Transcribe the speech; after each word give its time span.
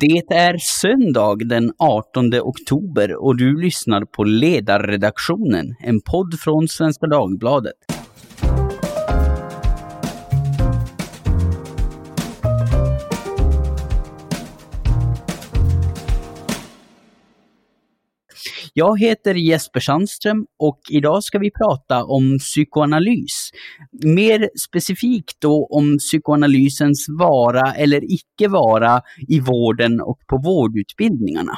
Det 0.00 0.34
är 0.34 0.58
söndag 0.58 1.36
den 1.48 1.72
18 1.78 2.34
oktober 2.34 3.24
och 3.24 3.36
du 3.36 3.62
lyssnar 3.62 4.04
på 4.04 4.24
Ledarredaktionen, 4.24 5.74
en 5.80 6.00
podd 6.00 6.34
från 6.40 6.68
Svenska 6.68 7.06
Dagbladet. 7.06 7.95
Jag 18.78 19.00
heter 19.00 19.34
Jesper 19.34 19.80
Sandström 19.80 20.46
och 20.58 20.80
idag 20.90 21.24
ska 21.24 21.38
vi 21.38 21.50
prata 21.50 22.04
om 22.04 22.38
psykoanalys. 22.38 23.50
Mer 24.04 24.48
specifikt 24.66 25.40
då 25.40 25.66
om 25.70 25.98
psykoanalysens 25.98 27.06
vara 27.08 27.74
eller 27.74 28.00
icke 28.04 28.48
vara 28.48 29.00
i 29.28 29.40
vården 29.40 30.00
och 30.00 30.18
på 30.26 30.38
vårdutbildningarna. 30.38 31.52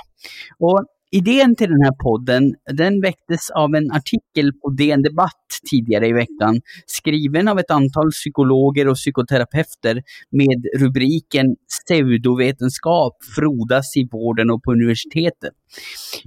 Och 0.58 0.84
Idén 1.10 1.56
till 1.56 1.68
den 1.68 1.82
här 1.82 2.02
podden, 2.02 2.54
den 2.72 3.00
väcktes 3.00 3.50
av 3.50 3.74
en 3.74 3.90
artikel 3.92 4.52
på 4.62 4.70
DN 4.70 5.02
Debatt 5.02 5.46
tidigare 5.70 6.08
i 6.08 6.12
veckan, 6.12 6.60
skriven 6.86 7.48
av 7.48 7.58
ett 7.58 7.70
antal 7.70 8.10
psykologer 8.10 8.88
och 8.88 8.96
psykoterapeuter 8.96 10.02
med 10.30 10.66
rubriken 10.78 11.46
Pseudovetenskap 11.68 13.16
frodas 13.36 13.96
i 13.96 14.08
vården 14.12 14.50
och 14.50 14.62
på 14.62 14.72
universitetet. 14.72 15.52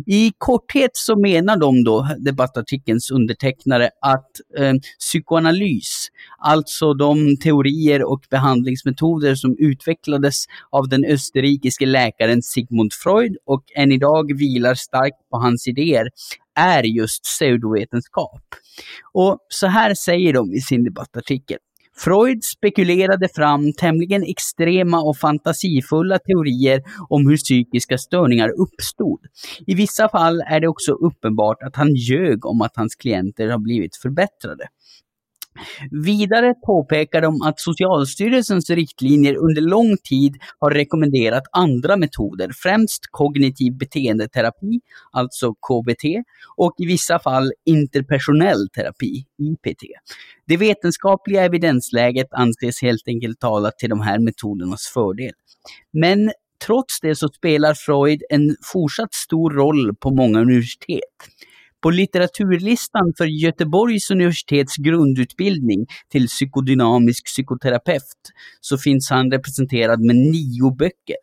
I 0.05 0.31
korthet 0.37 0.91
så 0.93 1.19
menar 1.19 1.57
de 1.57 1.83
då, 1.83 2.07
debattartikelns 2.19 3.11
undertecknare, 3.11 3.89
att 4.01 4.29
eh, 4.57 4.73
psykoanalys, 4.99 6.07
alltså 6.37 6.93
de 6.93 7.37
teorier 7.37 8.03
och 8.03 8.21
behandlingsmetoder 8.29 9.35
som 9.35 9.55
utvecklades 9.59 10.45
av 10.69 10.89
den 10.89 11.05
österrikiske 11.05 11.85
läkaren 11.85 12.41
Sigmund 12.41 12.93
Freud 12.93 13.37
och 13.45 13.63
än 13.75 13.91
idag 13.91 14.37
vilar 14.37 14.75
starkt 14.75 15.29
på 15.31 15.37
hans 15.37 15.67
idéer, 15.67 16.09
är 16.55 16.83
just 16.83 17.23
pseudovetenskap. 17.23 18.41
Och 19.13 19.37
så 19.49 19.67
här 19.67 19.93
säger 19.93 20.33
de 20.33 20.53
i 20.53 20.61
sin 20.61 20.83
debattartikel. 20.83 21.57
Freud 21.97 22.43
spekulerade 22.43 23.29
fram 23.35 23.73
tämligen 23.73 24.23
extrema 24.23 25.01
och 25.01 25.17
fantasifulla 25.17 26.19
teorier 26.19 26.81
om 27.09 27.27
hur 27.27 27.37
psykiska 27.37 27.97
störningar 27.97 28.49
uppstod. 28.49 29.19
I 29.67 29.75
vissa 29.75 30.09
fall 30.09 30.41
är 30.41 30.59
det 30.59 30.67
också 30.67 30.91
uppenbart 30.91 31.63
att 31.63 31.75
han 31.75 31.95
ljög 31.95 32.45
om 32.45 32.61
att 32.61 32.75
hans 32.75 32.95
klienter 32.95 33.49
har 33.49 33.59
blivit 33.59 33.95
förbättrade. 33.95 34.67
Vidare 35.91 36.53
påpekar 36.65 37.21
de 37.21 37.41
att 37.41 37.59
Socialstyrelsens 37.59 38.69
riktlinjer 38.69 39.35
under 39.35 39.61
lång 39.61 39.97
tid 40.03 40.35
har 40.59 40.71
rekommenderat 40.71 41.43
andra 41.51 41.97
metoder, 41.97 42.51
främst 42.63 43.01
kognitiv 43.11 43.77
beteendeterapi, 43.77 44.79
alltså 45.11 45.53
KBT, 45.53 46.03
och 46.57 46.73
i 46.77 46.85
vissa 46.85 47.19
fall 47.19 47.53
interpersonell 47.65 48.69
terapi, 48.69 49.25
IPT. 49.37 49.83
Det 50.47 50.57
vetenskapliga 50.57 51.45
evidensläget 51.45 52.27
anses 52.31 52.81
helt 52.81 53.07
enkelt 53.07 53.39
tala 53.39 53.71
till 53.71 53.89
de 53.89 54.01
här 54.01 54.19
metodernas 54.19 54.87
fördel. 54.93 55.33
Men 55.93 56.31
trots 56.65 56.99
det 57.01 57.15
så 57.15 57.27
spelar 57.27 57.73
Freud 57.73 58.21
en 58.29 58.55
fortsatt 58.73 59.13
stor 59.13 59.51
roll 59.51 59.95
på 59.95 60.09
många 60.09 60.39
universitet. 60.39 60.99
På 61.81 61.89
litteraturlistan 61.89 63.13
för 63.17 63.25
Göteborgs 63.25 64.11
universitets 64.11 64.75
grundutbildning 64.77 65.85
till 66.11 66.27
psykodynamisk 66.27 67.25
psykoterapeut 67.25 68.31
så 68.61 68.77
finns 68.77 69.09
han 69.09 69.31
representerad 69.31 70.01
med 70.01 70.15
nio 70.15 70.75
böcker. 70.77 71.15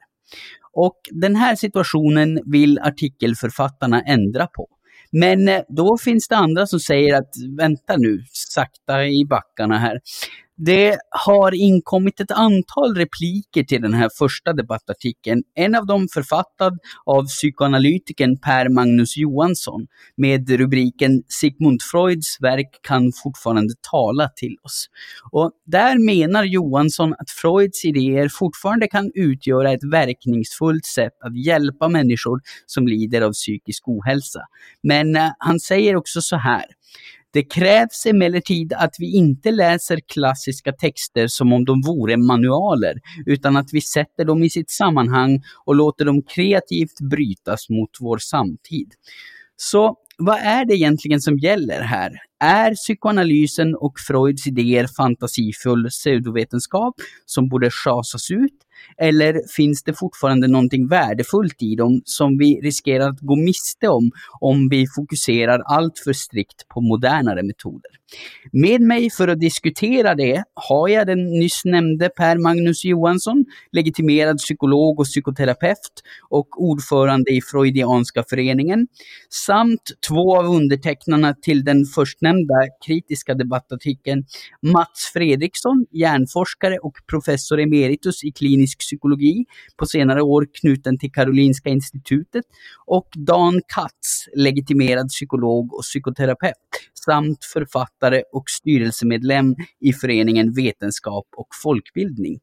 Och 0.72 1.00
den 1.10 1.36
här 1.36 1.56
situationen 1.56 2.40
vill 2.44 2.78
artikelförfattarna 2.78 4.02
ändra 4.02 4.46
på. 4.46 4.68
Men 5.12 5.48
eh, 5.48 5.60
då 5.68 5.98
finns 5.98 6.28
det 6.28 6.36
andra 6.36 6.66
som 6.66 6.80
säger 6.80 7.14
att 7.18 7.34
vänta 7.58 7.96
nu, 7.96 8.22
sakta 8.32 9.06
i 9.06 9.24
backarna 9.24 9.78
här. 9.78 10.00
Det 10.60 10.98
har 11.10 11.54
inkommit 11.54 12.20
ett 12.20 12.30
antal 12.30 12.94
repliker 12.94 13.64
till 13.64 13.82
den 13.82 13.94
här 13.94 14.10
första 14.18 14.52
debattartikeln. 14.52 15.42
En 15.54 15.74
av 15.74 15.86
dem 15.86 16.08
författad 16.14 16.78
av 17.06 17.26
psykoanalytikern 17.26 18.38
Per 18.38 18.68
Magnus 18.68 19.16
Johansson 19.16 19.86
med 20.16 20.50
rubriken 20.50 21.22
Sigmund 21.28 21.82
Freuds 21.82 22.36
verk 22.40 22.80
kan 22.82 23.12
fortfarande 23.22 23.74
tala 23.90 24.28
till 24.28 24.56
oss. 24.62 24.86
Och 25.32 25.52
där 25.66 25.98
menar 25.98 26.44
Johansson 26.44 27.12
att 27.12 27.30
Freuds 27.30 27.84
idéer 27.84 28.28
fortfarande 28.28 28.88
kan 28.88 29.10
utgöra 29.14 29.72
ett 29.72 29.84
verkningsfullt 29.92 30.86
sätt 30.86 31.12
att 31.24 31.46
hjälpa 31.46 31.88
människor 31.88 32.40
som 32.66 32.88
lider 32.88 33.20
av 33.20 33.32
psykisk 33.32 33.88
ohälsa. 33.88 34.40
Men 34.82 35.16
eh, 35.16 35.30
han 35.38 35.60
säger 35.60 35.96
också 35.96 36.20
så 36.20 36.36
här. 36.36 36.64
Det 37.32 37.42
krävs 37.42 38.06
emellertid 38.06 38.72
att 38.72 38.94
vi 38.98 39.16
inte 39.16 39.50
läser 39.50 40.00
klassiska 40.12 40.72
texter 40.72 41.26
som 41.28 41.52
om 41.52 41.64
de 41.64 41.82
vore 41.86 42.16
manualer, 42.16 43.00
utan 43.26 43.56
att 43.56 43.68
vi 43.72 43.80
sätter 43.80 44.24
dem 44.24 44.42
i 44.42 44.50
sitt 44.50 44.70
sammanhang 44.70 45.42
och 45.64 45.74
låter 45.74 46.04
dem 46.04 46.22
kreativt 46.22 47.00
brytas 47.10 47.68
mot 47.68 47.90
vår 48.00 48.18
samtid. 48.18 48.92
Så 49.56 49.96
vad 50.18 50.38
är 50.38 50.64
det 50.64 50.74
egentligen 50.74 51.20
som 51.20 51.38
gäller 51.38 51.80
här? 51.80 52.12
Är 52.40 52.74
psykoanalysen 52.74 53.74
och 53.74 53.98
Freuds 54.06 54.46
idéer 54.46 54.86
fantasifull 54.96 55.88
pseudovetenskap 55.88 56.94
som 57.26 57.48
borde 57.48 57.70
schasas 57.70 58.30
ut? 58.30 58.54
Eller 58.98 59.40
finns 59.56 59.82
det 59.82 59.94
fortfarande 59.94 60.48
någonting 60.48 60.88
värdefullt 60.88 61.62
i 61.62 61.74
dem 61.74 62.02
som 62.04 62.38
vi 62.38 62.60
riskerar 62.60 63.08
att 63.08 63.20
gå 63.20 63.36
miste 63.36 63.88
om 63.88 64.10
om 64.40 64.68
vi 64.68 64.86
fokuserar 64.96 65.62
allt 65.66 65.98
för 66.04 66.12
strikt 66.12 66.68
på 66.68 66.80
modernare 66.80 67.42
metoder? 67.42 67.90
Med 68.52 68.80
mig 68.80 69.10
för 69.10 69.28
att 69.28 69.40
diskutera 69.40 70.14
det 70.14 70.44
har 70.54 70.88
jag 70.88 71.06
den 71.06 71.38
nyss 71.38 71.64
nämnde 71.64 72.08
Per 72.08 72.38
Magnus 72.38 72.84
Johansson, 72.84 73.44
legitimerad 73.72 74.38
psykolog 74.38 75.00
och 75.00 75.06
psykoterapeut 75.06 76.02
och 76.28 76.62
ordförande 76.62 77.30
i 77.30 77.40
Freudianska 77.42 78.24
föreningen, 78.30 78.86
samt 79.30 79.82
två 80.08 80.38
av 80.38 80.46
undertecknarna 80.46 81.34
till 81.34 81.64
den 81.64 81.86
sistnämnda 82.28 82.54
kritiska 82.86 83.34
debattartikeln, 83.34 84.24
Mats 84.62 85.10
Fredriksson, 85.12 85.86
hjärnforskare 85.90 86.78
och 86.78 86.94
professor 87.10 87.60
emeritus 87.60 88.24
i 88.24 88.32
klinisk 88.32 88.78
psykologi, 88.78 89.44
på 89.76 89.86
senare 89.86 90.22
år 90.22 90.46
knuten 90.60 90.98
till 90.98 91.12
Karolinska 91.12 91.68
institutet, 91.68 92.44
och 92.86 93.08
Dan 93.16 93.60
Katz, 93.74 94.28
legitimerad 94.36 95.08
psykolog 95.08 95.74
och 95.74 95.82
psykoterapeut, 95.82 96.54
samt 97.04 97.44
författare 97.44 98.22
och 98.32 98.44
styrelsemedlem 98.48 99.54
i 99.80 99.92
föreningen 99.92 100.52
Vetenskap 100.52 101.26
och 101.36 101.48
folkbildning. 101.62 102.40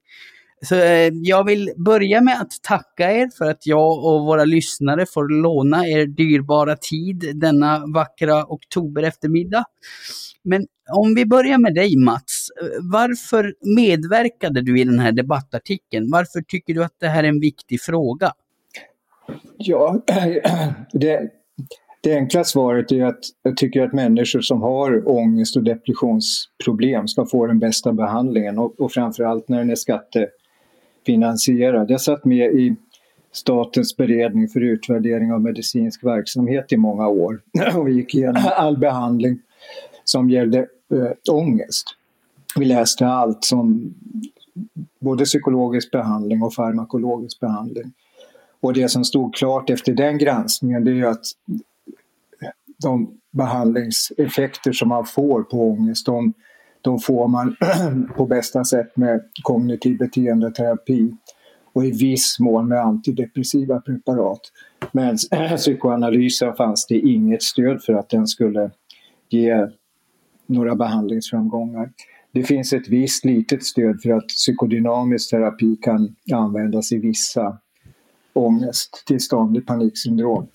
Så 0.62 0.76
eh, 0.76 1.12
jag 1.14 1.44
vill 1.44 1.72
börja 1.78 2.22
med 2.22 2.42
att 2.42 2.52
tacka 2.62 3.12
er 3.12 3.30
för 3.38 3.46
att 3.46 3.68
jag 3.68 4.06
och 4.06 4.26
våra 4.26 4.46
lyssnare 4.46 5.06
får 5.06 5.42
låna 5.42 5.88
er 5.88 6.06
dyrbara 6.06 6.76
tid 6.76 7.32
denna 7.36 7.84
vackra 7.94 8.46
oktober 8.46 9.04
eftermiddag. 9.04 9.64
Men 10.44 10.68
om 10.92 11.16
vi 11.16 11.26
börjar 11.26 11.58
med 11.58 11.74
dig 11.74 11.98
Mats, 11.98 12.48
varför 12.92 13.54
medverkade 13.76 14.62
du 14.62 14.80
i 14.80 14.84
den 14.84 15.00
här 15.00 15.12
debattartikeln? 15.12 16.12
Varför 16.12 16.42
tycker 16.42 16.74
du 16.74 16.84
att 16.84 16.96
det 17.00 17.08
här 17.08 17.24
är 17.24 17.28
en 17.28 17.40
viktig 17.40 17.82
fråga? 17.82 18.32
Ja, 19.58 20.02
det, 20.92 21.30
det 22.04 22.16
enkla 22.16 22.44
svaret 22.44 22.92
är 22.92 23.04
att 23.04 23.20
jag 23.44 23.58
tycker 23.58 23.82
att 23.82 23.94
människor 23.94 24.42
som 24.42 24.62
har 24.62 25.10
ångest 25.10 25.58
och 25.58 25.64
depressionsproblem 25.64 27.08
ska 27.08 27.26
få 27.26 27.48
den 27.48 27.60
bästa 27.60 27.94
behandlingen 27.94 28.60
och, 28.60 28.80
och 28.80 28.92
framförallt 28.92 29.50
när 29.50 29.58
den 29.58 29.70
är 29.70 29.76
skattefinansierad. 31.06 31.92
Jag 31.92 32.02
satt 32.02 32.26
med 32.26 32.52
i 32.52 32.76
Statens 33.32 33.98
beredning 33.98 34.48
för 34.48 34.62
utvärdering 34.62 35.34
av 35.34 35.42
medicinsk 35.42 36.04
verksamhet 36.04 36.72
i 36.72 36.78
många 36.78 37.07
år 37.07 37.42
och 37.78 37.90
gick 37.90 38.16
igenom 38.16 38.44
all 38.57 38.78
behandling 38.78 39.40
som 40.04 40.30
gällde 40.30 40.60
äh, 40.60 41.34
ångest. 41.34 41.88
Vi 42.56 42.66
läste 42.66 43.07
allt 43.07 43.44
som 43.44 43.94
både 45.00 45.25
psykologisk 45.25 45.92
behandling 45.92 46.42
och 46.44 46.54
farmakologisk 46.54 47.40
behandling. 47.40 47.94
Och 48.62 48.74
det 48.74 48.90
som 48.90 49.04
stod 49.04 49.36
klart 49.36 49.69
efter 49.69 49.94
den 49.94 50.18
granskningen 50.18 50.84
det 50.84 50.92
är 50.92 51.06
att 51.06 51.25
de 52.84 53.18
behandlingseffekter 53.31 54.72
som 54.72 54.90
man 54.90 55.06
får 55.06 55.44
på 55.44 55.72
ångest 55.72 56.06
de, 56.06 56.34
de 56.86 57.00
får 57.00 57.28
man 57.28 57.56
på 58.16 58.26
bästa 58.26 58.64
sätt 58.64 58.98
med 58.98 59.22
kognitiv 59.44 59.98
beteendeterapi 59.98 61.16
och 61.74 61.86
i 61.86 61.92
viss 61.92 62.40
mån 62.40 62.68
med 62.68 62.82
antidepressiva 62.82 63.82
preparat. 63.82 64.42
Men 64.92 65.18
psykoanalysen 65.58 66.56
fanns 66.56 66.86
det 66.88 67.00
inget 67.00 67.44
stöd 67.44 67.84
för 67.84 67.94
att 67.94 68.10
den 68.10 68.28
skulle 68.28 68.72
ge 69.30 69.68
några 70.46 70.76
behandlingsframgångar. 70.76 71.90
Det 72.32 72.44
finns 72.44 72.74
ett 72.74 72.90
visst 72.90 73.26
litet 73.26 73.64
stöd 73.64 74.02
för 74.02 74.10
att 74.10 74.28
psykodynamisk 74.28 75.30
terapi 75.30 75.76
kan 75.82 76.16
användas 76.34 76.92
i 76.92 76.98
vissa 76.98 77.58
ångesttillstånd, 78.34 79.58
i 79.58 79.62
paniksyndrom. 79.62 80.48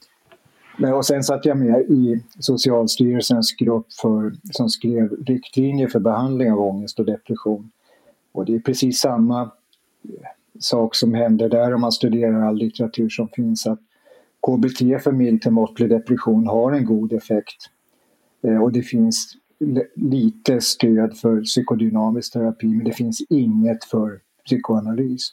Men, 0.80 0.94
och 0.94 1.06
sen 1.06 1.22
satt 1.22 1.44
jag 1.44 1.58
med 1.58 1.80
i 1.80 2.22
Socialstyrelsens 2.38 3.52
grupp 3.56 3.92
för, 3.92 4.32
som 4.52 4.68
skrev 4.68 5.24
riktlinjer 5.26 5.88
för 5.88 6.00
behandling 6.00 6.52
av 6.52 6.60
ångest 6.60 6.98
och 6.98 7.06
depression. 7.06 7.70
Och 8.32 8.44
det 8.44 8.54
är 8.54 8.58
precis 8.58 9.00
samma 9.00 9.42
eh, 9.42 10.26
sak 10.58 10.94
som 10.94 11.14
händer 11.14 11.48
där 11.48 11.74
om 11.74 11.80
man 11.80 11.92
studerar 11.92 12.42
all 12.42 12.56
litteratur 12.56 13.08
som 13.08 13.28
finns. 13.28 13.66
att 13.66 13.78
KBT 14.46 15.02
för 15.02 15.12
mild 15.12 15.42
till 15.42 15.50
måttlig 15.50 15.88
depression 15.88 16.46
har 16.46 16.72
en 16.72 16.84
god 16.84 17.12
effekt. 17.12 17.70
Eh, 18.42 18.62
och 18.62 18.72
det 18.72 18.82
finns 18.82 19.36
lite 19.94 20.60
stöd 20.60 21.16
för 21.16 21.40
psykodynamisk 21.40 22.32
terapi 22.32 22.66
men 22.66 22.84
det 22.84 22.92
finns 22.92 23.20
inget 23.30 23.84
för 23.84 24.20
psykoanalys. 24.44 25.32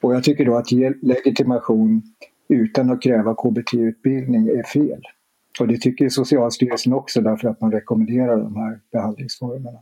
Och 0.00 0.14
jag 0.14 0.24
tycker 0.24 0.44
då 0.44 0.56
att 0.56 0.72
ge 0.72 0.92
legitimation 1.02 2.02
utan 2.48 2.90
att 2.90 3.02
kräva 3.02 3.34
KBT-utbildning 3.34 4.48
är 4.48 4.62
fel. 4.62 5.02
Och 5.60 5.68
det 5.68 5.78
tycker 5.78 6.08
Socialstyrelsen 6.08 6.92
också 6.92 7.20
därför 7.20 7.48
att 7.48 7.60
man 7.60 7.72
rekommenderar 7.72 8.36
de 8.36 8.56
här 8.56 8.80
behandlingsformerna. 8.92 9.78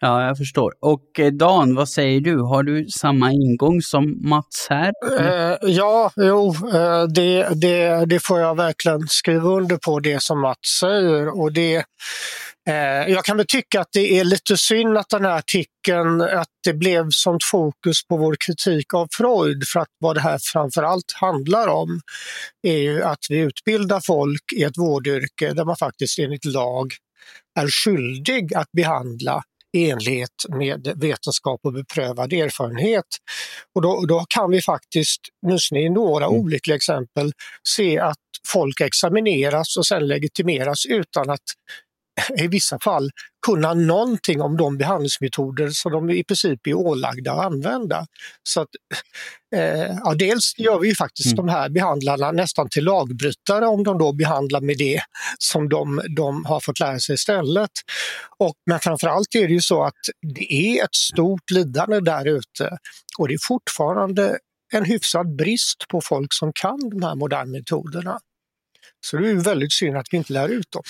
Ja, 0.00 0.26
jag 0.26 0.38
förstår. 0.38 0.74
Och 0.80 1.20
eh, 1.20 1.32
Dan, 1.32 1.74
vad 1.74 1.88
säger 1.88 2.20
du? 2.20 2.40
Har 2.40 2.62
du 2.62 2.86
samma 2.88 3.32
ingång 3.32 3.80
som 3.80 4.28
Mats 4.28 4.66
här? 4.70 4.92
Eh, 5.20 5.56
ja, 5.62 6.10
jo, 6.16 6.54
eh, 6.74 7.04
det, 7.14 7.48
det, 7.60 8.04
det 8.04 8.22
får 8.22 8.40
jag 8.40 8.56
verkligen 8.56 9.08
skriva 9.08 9.48
under 9.48 9.76
på 9.76 10.00
det 10.00 10.22
som 10.22 10.40
Mats 10.40 10.78
säger. 10.80 11.40
Och 11.40 11.52
det, 11.52 11.84
jag 13.08 13.24
kan 13.24 13.36
väl 13.36 13.46
tycka 13.46 13.80
att 13.80 13.92
det 13.92 14.18
är 14.18 14.24
lite 14.24 14.56
synd 14.56 14.98
att 14.98 15.08
den 15.08 15.24
här 15.24 15.38
artikeln, 15.38 16.20
att 16.20 16.48
det 16.64 16.72
blev 16.72 17.10
sånt 17.10 17.44
fokus 17.44 18.06
på 18.06 18.16
vår 18.16 18.36
kritik 18.46 18.94
av 18.94 19.08
Freud 19.12 19.64
för 19.72 19.80
att 19.80 19.88
vad 19.98 20.16
det 20.16 20.20
här 20.20 20.38
framförallt 20.52 21.12
handlar 21.14 21.68
om 21.68 22.00
är 22.62 22.78
ju 22.78 23.02
att 23.02 23.26
vi 23.28 23.38
utbildar 23.38 24.00
folk 24.06 24.52
i 24.56 24.62
ett 24.62 24.78
vårdyrke 24.78 25.52
där 25.52 25.64
man 25.64 25.76
faktiskt 25.76 26.18
enligt 26.18 26.44
lag 26.44 26.92
är 27.60 27.68
skyldig 27.68 28.54
att 28.54 28.72
behandla 28.72 29.42
i 29.74 29.90
enlighet 29.90 30.30
med 30.48 30.92
vetenskap 30.96 31.60
och 31.64 31.72
beprövad 31.72 32.32
erfarenhet. 32.32 33.04
Och 33.74 33.82
då, 33.82 34.06
då 34.06 34.24
kan 34.28 34.50
vi 34.50 34.62
faktiskt, 34.62 35.20
åtminstone 35.46 35.80
i 35.80 35.90
några 35.90 36.26
mm. 36.26 36.38
olyckliga 36.38 36.76
exempel, 36.76 37.32
se 37.68 37.98
att 37.98 38.18
folk 38.48 38.80
examineras 38.80 39.76
och 39.76 39.86
sen 39.86 40.06
legitimeras 40.06 40.86
utan 40.86 41.30
att 41.30 41.44
i 42.38 42.46
vissa 42.46 42.78
fall 42.78 43.10
kunna 43.46 43.74
någonting 43.74 44.40
om 44.40 44.56
de 44.56 44.78
behandlingsmetoder 44.78 45.68
som 45.68 45.92
de 45.92 46.10
i 46.10 46.24
princip 46.24 46.66
är 46.66 46.74
ålagda 46.74 47.32
att 47.32 47.44
använda. 47.44 48.06
Så 48.42 48.60
att, 48.60 48.68
eh, 49.56 49.96
ja, 50.04 50.14
dels 50.14 50.58
gör 50.58 50.78
vi 50.78 50.88
ju 50.88 50.94
faktiskt 50.94 51.32
mm. 51.32 51.46
de 51.46 51.52
här 51.52 51.68
behandlarna 51.68 52.32
nästan 52.32 52.68
till 52.68 52.84
lagbrytare 52.84 53.66
om 53.66 53.84
de 53.84 53.98
då 53.98 54.12
behandlar 54.12 54.60
med 54.60 54.78
det 54.78 55.00
som 55.38 55.68
de, 55.68 56.00
de 56.16 56.44
har 56.44 56.60
fått 56.60 56.80
lära 56.80 56.98
sig 56.98 57.14
istället. 57.14 57.70
Och, 58.38 58.54
men 58.66 58.80
framförallt 58.80 59.34
är 59.34 59.48
det 59.48 59.54
ju 59.54 59.60
så 59.60 59.82
att 59.82 60.00
det 60.36 60.52
är 60.52 60.84
ett 60.84 60.94
stort 60.94 61.50
lidande 61.50 62.00
där 62.00 62.28
ute 62.28 62.78
och 63.18 63.28
det 63.28 63.34
är 63.34 63.46
fortfarande 63.48 64.38
en 64.72 64.84
hyfsad 64.84 65.36
brist 65.36 65.88
på 65.88 66.00
folk 66.00 66.32
som 66.32 66.52
kan 66.52 66.90
de 66.90 67.02
här 67.02 67.14
moderna 67.14 67.44
metoderna. 67.44 68.18
Så 69.06 69.16
det 69.16 69.30
är 69.30 69.34
väldigt 69.34 69.72
synd 69.72 69.96
att 69.96 70.06
vi 70.10 70.16
inte 70.16 70.32
lär 70.32 70.48
ut 70.48 70.70
dem. 70.70 70.82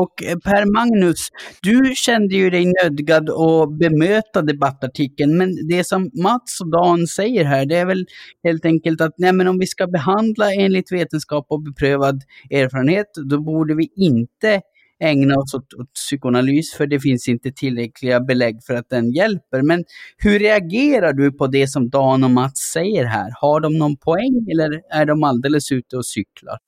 Och 0.00 0.22
eh, 0.22 0.38
Per 0.38 0.64
Magnus, 0.72 1.28
du 1.62 1.92
kände 1.94 2.34
ju 2.34 2.50
dig 2.50 2.72
nödgad 2.82 3.30
att 3.30 3.78
bemöta 3.78 4.42
debattartikeln, 4.42 5.36
men 5.36 5.68
det 5.68 5.84
som 5.84 6.10
Mats 6.22 6.60
och 6.60 6.70
Dan 6.70 7.06
säger 7.06 7.44
här, 7.44 7.66
det 7.66 7.76
är 7.76 7.86
väl 7.86 8.06
helt 8.44 8.64
enkelt 8.64 9.00
att 9.00 9.14
nej, 9.18 9.32
men 9.32 9.48
om 9.48 9.58
vi 9.58 9.66
ska 9.66 9.86
behandla 9.86 10.52
enligt 10.52 10.92
vetenskap 10.92 11.46
och 11.48 11.62
beprövad 11.62 12.22
erfarenhet, 12.50 13.06
då 13.30 13.40
borde 13.40 13.74
vi 13.74 13.88
inte 13.96 14.60
ägna 15.00 15.34
oss 15.34 15.54
åt, 15.54 15.74
åt 15.74 15.92
psykoanalys, 15.92 16.74
för 16.74 16.86
det 16.86 17.00
finns 17.00 17.28
inte 17.28 17.52
tillräckliga 17.52 18.20
belägg 18.20 18.64
för 18.66 18.74
att 18.74 18.88
den 18.88 19.12
hjälper. 19.12 19.62
Men 19.62 19.84
hur 20.18 20.38
reagerar 20.38 21.12
du 21.12 21.32
på 21.32 21.46
det 21.46 21.68
som 21.68 21.90
Dan 21.90 22.24
och 22.24 22.30
Mats 22.30 22.58
säger 22.72 23.04
här? 23.04 23.30
Har 23.40 23.60
de 23.60 23.78
någon 23.78 23.96
poäng 23.96 24.46
eller 24.52 24.80
är 24.90 25.06
de 25.06 25.24
alldeles 25.24 25.72
ute 25.72 25.96
och 25.96 26.06
cyklar? 26.06 26.58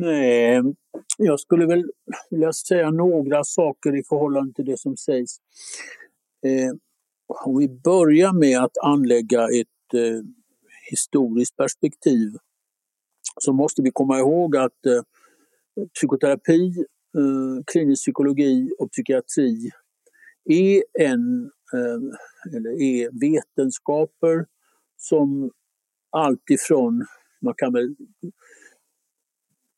Nej, 0.00 0.62
jag 1.18 1.40
skulle 1.40 1.66
väl 1.66 1.90
vilja 2.30 2.52
säga 2.52 2.90
några 2.90 3.44
saker 3.44 3.96
i 3.96 4.02
förhållande 4.08 4.54
till 4.54 4.64
det 4.64 4.78
som 4.78 4.96
sägs. 4.96 5.36
Eh, 6.46 6.74
om 7.44 7.58
vi 7.58 7.68
börjar 7.68 8.32
med 8.32 8.58
att 8.58 8.78
anlägga 8.82 9.44
ett 9.44 9.94
eh, 9.94 10.22
historiskt 10.90 11.56
perspektiv 11.56 12.30
så 13.40 13.52
måste 13.52 13.82
vi 13.82 13.90
komma 13.90 14.18
ihåg 14.18 14.56
att 14.56 14.86
eh, 14.86 15.02
psykoterapi, 15.94 16.84
eh, 17.16 17.64
klinisk 17.66 18.02
psykologi 18.02 18.70
och 18.78 18.90
psykiatri 18.90 19.70
är, 20.44 20.82
en, 21.00 21.50
eh, 21.74 22.54
eller 22.56 22.82
är 22.82 23.20
vetenskaper 23.20 24.46
som 24.96 25.50
alltifrån, 26.10 27.06
man 27.40 27.54
kan 27.56 27.72
väl 27.72 27.94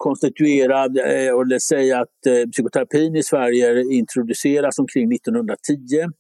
konstituerad 0.09 0.93
eh, 0.99 1.33
och 1.37 1.63
säga 1.63 2.01
att 2.01 2.21
eh, 2.27 2.51
psykoterapin 2.53 3.17
i 3.17 3.23
Sverige 3.23 3.67
introduceras 4.01 4.79
omkring 4.79 5.07
1910 5.13 6.11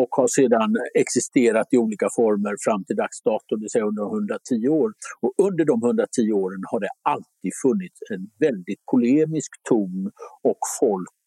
och 0.00 0.08
har 0.10 0.28
sedan 0.38 0.70
existerat 0.94 1.68
i 1.70 1.76
olika 1.84 2.08
former 2.16 2.54
fram 2.66 2.84
till 2.84 2.96
dags 2.96 3.22
dato, 3.22 3.50
det 3.56 3.60
vill 3.64 3.74
säga 3.76 3.84
under 3.84 4.02
110 4.02 4.68
år. 4.68 4.88
Och 5.22 5.32
under 5.46 5.64
de 5.64 5.76
110 5.82 6.32
åren 6.32 6.62
har 6.70 6.80
det 6.80 6.92
alltid 7.14 7.52
funnits 7.64 7.98
en 8.14 8.22
väldigt 8.46 8.82
polemisk 8.92 9.50
ton 9.68 10.10
och 10.50 10.62
folk 10.80 11.18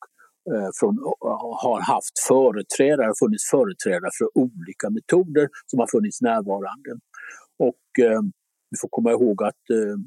eh, 0.51 0.69
från, 0.79 0.95
har 1.65 1.79
haft 1.93 2.15
företrädare, 2.27 3.11
funnits 3.23 3.45
företrädare 3.55 4.11
för 4.17 4.27
olika 4.45 4.87
metoder 4.97 5.45
som 5.69 5.77
har 5.81 5.89
funnits 5.95 6.21
närvarande. 6.21 6.91
Och 7.67 7.85
eh, 8.05 8.21
vi 8.71 8.75
får 8.81 8.89
komma 8.97 9.11
ihåg 9.11 9.37
att 9.43 9.65
eh, 9.79 9.97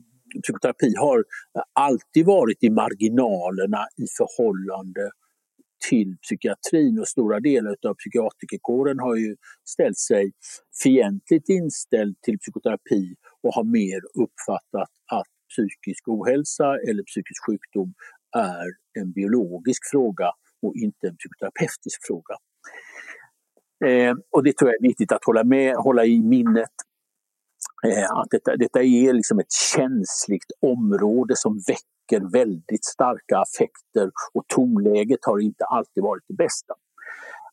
psykoterapi 0.43 0.95
har 0.97 1.25
alltid 1.73 2.27
varit 2.27 2.65
i 2.65 2.71
marginalerna 2.71 3.83
i 3.97 4.07
förhållande 4.19 5.11
till 5.89 6.17
psykiatrin 6.23 6.99
och 6.99 7.09
stora 7.09 7.41
delar 7.41 7.77
av 7.89 7.95
psykiatrikerkåren 7.95 8.99
har 8.99 9.17
ju 9.17 9.37
ställt 9.69 9.99
sig 9.99 10.33
fientligt 10.83 11.49
inställd 11.49 12.17
till 12.23 12.39
psykoterapi 12.39 13.15
och 13.43 13.55
har 13.55 13.65
mer 13.65 14.01
uppfattat 14.25 14.91
att 15.13 15.27
psykisk 15.51 16.09
ohälsa 16.09 16.77
eller 16.89 17.03
psykisk 17.03 17.47
sjukdom 17.47 17.95
är 18.37 18.67
en 19.01 19.13
biologisk 19.13 19.91
fråga 19.91 20.33
och 20.63 20.75
inte 20.77 21.07
en 21.09 21.17
psykoterapeutisk 21.17 21.99
fråga. 22.07 22.35
Eh, 23.85 24.15
och 24.31 24.45
det 24.45 24.57
tror 24.57 24.71
jag 24.71 24.85
är 24.85 24.89
viktigt 24.89 25.13
att 25.13 25.25
hålla, 25.25 25.45
med, 25.45 25.75
hålla 25.75 26.05
i 26.05 26.23
minnet 26.23 26.75
Eh, 27.87 28.13
att 28.13 28.31
detta, 28.31 28.57
detta 28.57 28.83
är 28.83 29.13
liksom 29.13 29.39
ett 29.39 29.53
känsligt 29.75 30.53
område 30.63 31.37
som 31.37 31.61
väcker 31.69 32.33
väldigt 32.33 32.85
starka 32.85 33.39
affekter 33.39 34.11
och 34.35 34.45
tonläget 34.47 35.19
har 35.23 35.39
inte 35.39 35.65
alltid 35.65 36.03
varit 36.03 36.25
det 36.29 36.35
bästa. 36.35 36.75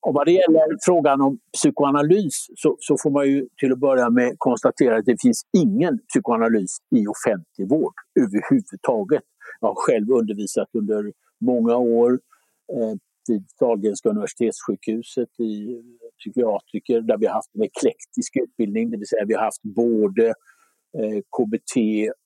Och 0.01 0.13
vad 0.13 0.25
det 0.25 0.31
gäller 0.31 0.77
frågan 0.81 1.21
om 1.21 1.39
psykoanalys 1.53 2.45
så, 2.55 2.77
så, 2.79 2.97
får 3.03 3.09
man 3.09 3.27
ju 3.27 3.47
till 3.57 3.71
att 3.71 3.79
börja 3.79 4.09
med 4.09 4.35
konstatera 4.37 4.97
att 4.97 5.05
det 5.05 5.21
finns 5.21 5.45
ingen 5.57 5.99
psykoanalys 6.07 6.77
i 6.95 7.07
offentlig 7.07 7.69
vård 7.69 7.93
överhuvudtaget. 8.19 9.23
Jag 9.59 9.67
har 9.67 9.75
själv 9.75 10.11
undervisat 10.11 10.67
under 10.73 11.11
många 11.41 11.77
år 11.77 12.19
eh, 12.73 12.97
vid 13.27 13.45
Sahlgrenska 13.59 14.09
universitetssjukhuset 14.09 15.39
i 15.39 15.81
psykiatriker 16.19 17.01
där 17.01 17.17
vi 17.17 17.25
har 17.25 17.33
haft 17.33 17.55
en 17.55 17.63
eklektisk 17.63 18.35
utbildning, 18.43 18.91
det 18.91 18.97
vill 18.97 19.07
säga 19.07 19.25
vi 19.25 19.33
har 19.33 19.43
haft 19.43 19.63
både 19.63 20.27
eh, 20.97 21.19
KBT 21.37 21.75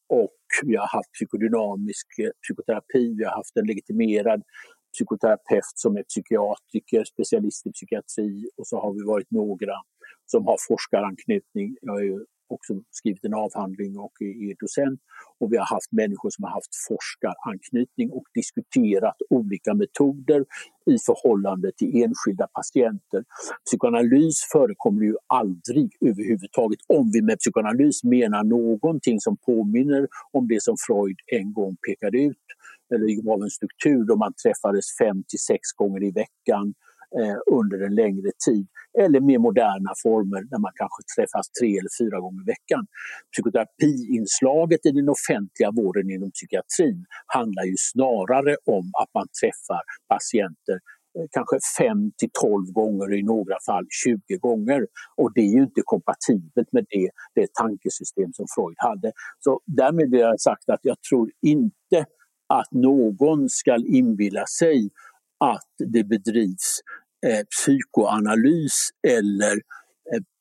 och 0.10 0.40
vi 0.64 0.76
har 0.76 0.88
haft 0.88 1.12
psykodynamisk 1.12 2.08
eh, 2.20 2.32
psykoterapi, 2.44 3.16
vi 3.18 3.24
har 3.24 3.32
haft 3.32 3.56
en 3.58 3.66
legitimerad 3.66 4.42
psykoterapeut 4.94 5.76
som 5.76 5.98
är 5.98 6.04
psykiatriker, 6.04 7.04
specialist 7.04 7.68
i 7.68 7.72
psykiatri 7.72 8.50
och 8.58 8.68
så 8.68 8.80
har 8.80 8.94
vi 8.94 9.04
varit 9.04 9.32
några 9.32 9.76
som 10.26 10.46
har 10.46 10.58
forskaranknytning. 10.68 11.78
Jag 11.82 12.00
är 12.00 12.04
ju 12.04 12.26
också 12.50 12.74
skrivit 12.92 13.26
en 13.26 13.34
avhandling 13.34 13.98
och 13.98 14.22
är 14.22 14.56
docent. 14.60 15.00
Och 15.40 15.54
vi 15.54 15.58
har 15.58 15.66
haft 15.66 15.92
människor 15.92 16.30
som 16.30 16.44
har 16.44 16.52
haft 16.52 16.76
forskaranknytning 16.88 18.12
och 18.12 18.24
diskuterat 18.34 19.18
olika 19.30 19.74
metoder 19.74 20.46
i 20.86 20.98
förhållande 21.06 21.72
till 21.78 22.04
enskilda 22.04 22.48
patienter. 22.48 23.24
Psykoanalys 23.66 24.38
förekommer 24.52 25.02
ju 25.02 25.16
aldrig 25.28 25.90
överhuvudtaget 26.02 26.80
om 26.88 27.12
vi 27.14 27.22
med 27.22 27.40
psykoanalys 27.40 28.04
menar 28.04 28.44
någonting 28.44 29.20
som 29.20 29.38
påminner 29.38 30.08
om 30.32 30.48
det 30.48 30.64
som 30.64 30.76
Freud 30.88 31.18
en 31.26 31.54
gång 31.54 31.78
pekade 31.88 32.22
ut 32.22 32.38
eller 32.94 33.22
gav 33.24 33.44
en 33.44 33.50
struktur 33.50 34.04
då 34.04 34.16
man 34.16 34.34
träffades 34.44 34.86
fem 35.02 35.24
till 35.28 35.40
sex 35.40 35.62
gånger 35.76 36.04
i 36.04 36.12
veckan 36.12 36.74
eh, 37.20 37.38
under 37.58 37.80
en 37.82 37.96
längre 37.96 38.32
tid 38.46 38.68
eller 39.04 39.20
mer 39.30 39.40
moderna 39.48 39.92
former 40.04 40.42
där 40.52 40.60
man 40.66 40.74
kanske 40.82 41.02
träffas 41.16 41.46
tre 41.60 41.70
eller 41.80 41.94
fyra 42.02 42.18
gånger 42.24 42.42
i 42.46 42.50
veckan. 42.56 42.84
Psykoterapiinslaget 43.34 44.82
i 44.86 44.92
den 45.00 45.10
offentliga 45.18 45.70
vården 45.80 46.08
inom 46.16 46.32
psykiatrin 46.32 47.00
handlar 47.38 47.66
ju 47.72 47.76
snarare 47.94 48.54
om 48.78 48.86
att 49.02 49.12
man 49.18 49.28
träffar 49.40 49.82
patienter 50.14 50.78
eh, 51.16 51.28
kanske 51.36 51.58
5 51.78 52.12
till 52.20 52.32
12 52.42 52.66
gånger, 52.80 53.08
i 53.20 53.24
några 53.34 53.58
fall 53.68 53.86
20 54.04 54.38
gånger. 54.48 54.82
Och 55.20 55.30
det 55.36 55.42
är 55.42 55.54
ju 55.58 55.64
inte 55.70 55.82
kompatibelt 55.94 56.70
med 56.76 56.86
det, 56.94 57.10
det 57.36 57.54
tankesystem 57.62 58.30
som 58.38 58.46
Freud 58.56 58.80
hade. 58.88 59.12
Så 59.40 59.52
därmed 59.66 60.08
vill 60.12 60.20
jag 60.20 60.42
sagt 60.50 60.70
att 60.70 60.84
jag 60.92 60.98
tror 61.10 61.28
inte 61.42 62.00
att 62.60 62.72
någon 62.72 63.50
ska 63.50 63.74
inbilla 64.00 64.46
sig 64.60 64.90
att 65.40 65.72
det 65.94 66.04
bedrivs 66.04 66.82
Eh, 67.22 67.44
psykoanalys 67.52 68.92
eller 69.04 69.60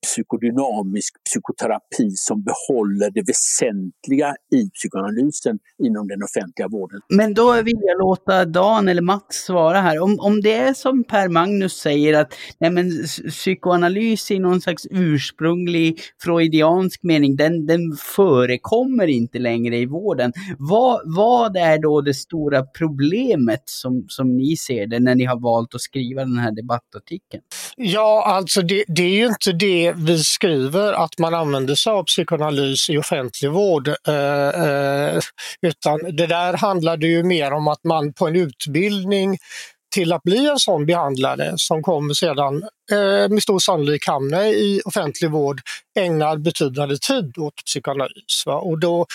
psykodynamisk 0.08 1.14
psykoterapi 1.24 2.10
som 2.10 2.42
behåller 2.42 3.10
det 3.10 3.22
väsentliga 3.22 4.34
i 4.52 4.70
psykoanalysen 4.70 5.58
inom 5.84 6.08
den 6.08 6.22
offentliga 6.22 6.68
vården. 6.68 7.00
Men 7.08 7.34
då 7.34 7.62
vill 7.62 7.80
jag 7.80 7.98
låta 7.98 8.44
Dan 8.44 8.88
eller 8.88 9.02
Mats 9.02 9.24
svara 9.30 9.80
här. 9.80 10.02
Om, 10.02 10.20
om 10.20 10.40
det 10.40 10.54
är 10.54 10.74
som 10.74 11.04
Per 11.04 11.28
Magnus 11.28 11.72
säger 11.72 12.20
att 12.20 12.34
nej 12.60 12.70
men, 12.70 12.90
psykoanalys 13.30 14.30
i 14.30 14.38
någon 14.38 14.60
slags 14.60 14.86
ursprunglig 14.90 16.00
freudiansk 16.22 17.02
mening, 17.02 17.36
den, 17.36 17.66
den 17.66 17.80
förekommer 18.16 19.06
inte 19.06 19.38
längre 19.38 19.76
i 19.76 19.86
vården. 19.86 20.32
Vad, 20.58 21.00
vad 21.04 21.56
är 21.56 21.78
då 21.78 22.00
det 22.00 22.14
stora 22.14 22.62
problemet 22.62 23.62
som, 23.64 24.04
som 24.08 24.36
ni 24.36 24.56
ser 24.56 24.86
det 24.86 25.00
när 25.00 25.14
ni 25.14 25.24
har 25.24 25.40
valt 25.40 25.74
att 25.74 25.80
skriva 25.80 26.20
den 26.24 26.38
här 26.38 26.52
debattartikeln? 26.52 27.42
Ja, 27.76 28.24
alltså 28.26 28.62
det, 28.62 28.84
det 28.88 29.02
är 29.02 29.16
ju 29.16 29.26
inte 29.26 29.52
det 29.52 29.92
vi 29.98 30.18
skriver 30.24 30.92
att 30.92 31.18
man 31.18 31.34
använder 31.34 31.74
sig 31.74 31.92
av 31.92 32.04
psykoanalys 32.04 32.90
i 32.90 32.98
offentlig 32.98 33.50
vård. 33.50 33.88
Eh, 33.88 34.14
eh 34.48 35.20
utan 35.62 36.00
det 36.16 36.26
där 36.26 36.56
handlade 36.56 37.06
ju 37.06 37.22
mer 37.22 37.52
om 37.52 37.68
att 37.68 37.84
man 37.84 38.12
på 38.12 38.26
en 38.26 38.36
utbildning 38.36 39.38
till 39.94 40.12
att 40.12 40.22
bli 40.22 40.48
en 40.48 40.58
sån 40.58 40.86
behandlare 40.86 41.52
som 41.56 41.82
kommer 41.82 42.14
sedan 42.14 42.62
eh, 42.92 43.28
med 43.28 43.42
stor 43.42 43.58
sannolikhet 43.58 44.08
hamna 44.08 44.48
i 44.48 44.80
offentlig 44.84 45.30
vård 45.30 45.60
ägnar 45.98 46.36
betydande 46.36 46.96
tid 46.96 47.38
åt 47.38 47.64
psykoanalys. 47.66 48.42
Va? 48.46 48.54
Och, 48.54 48.78
då, 48.78 49.06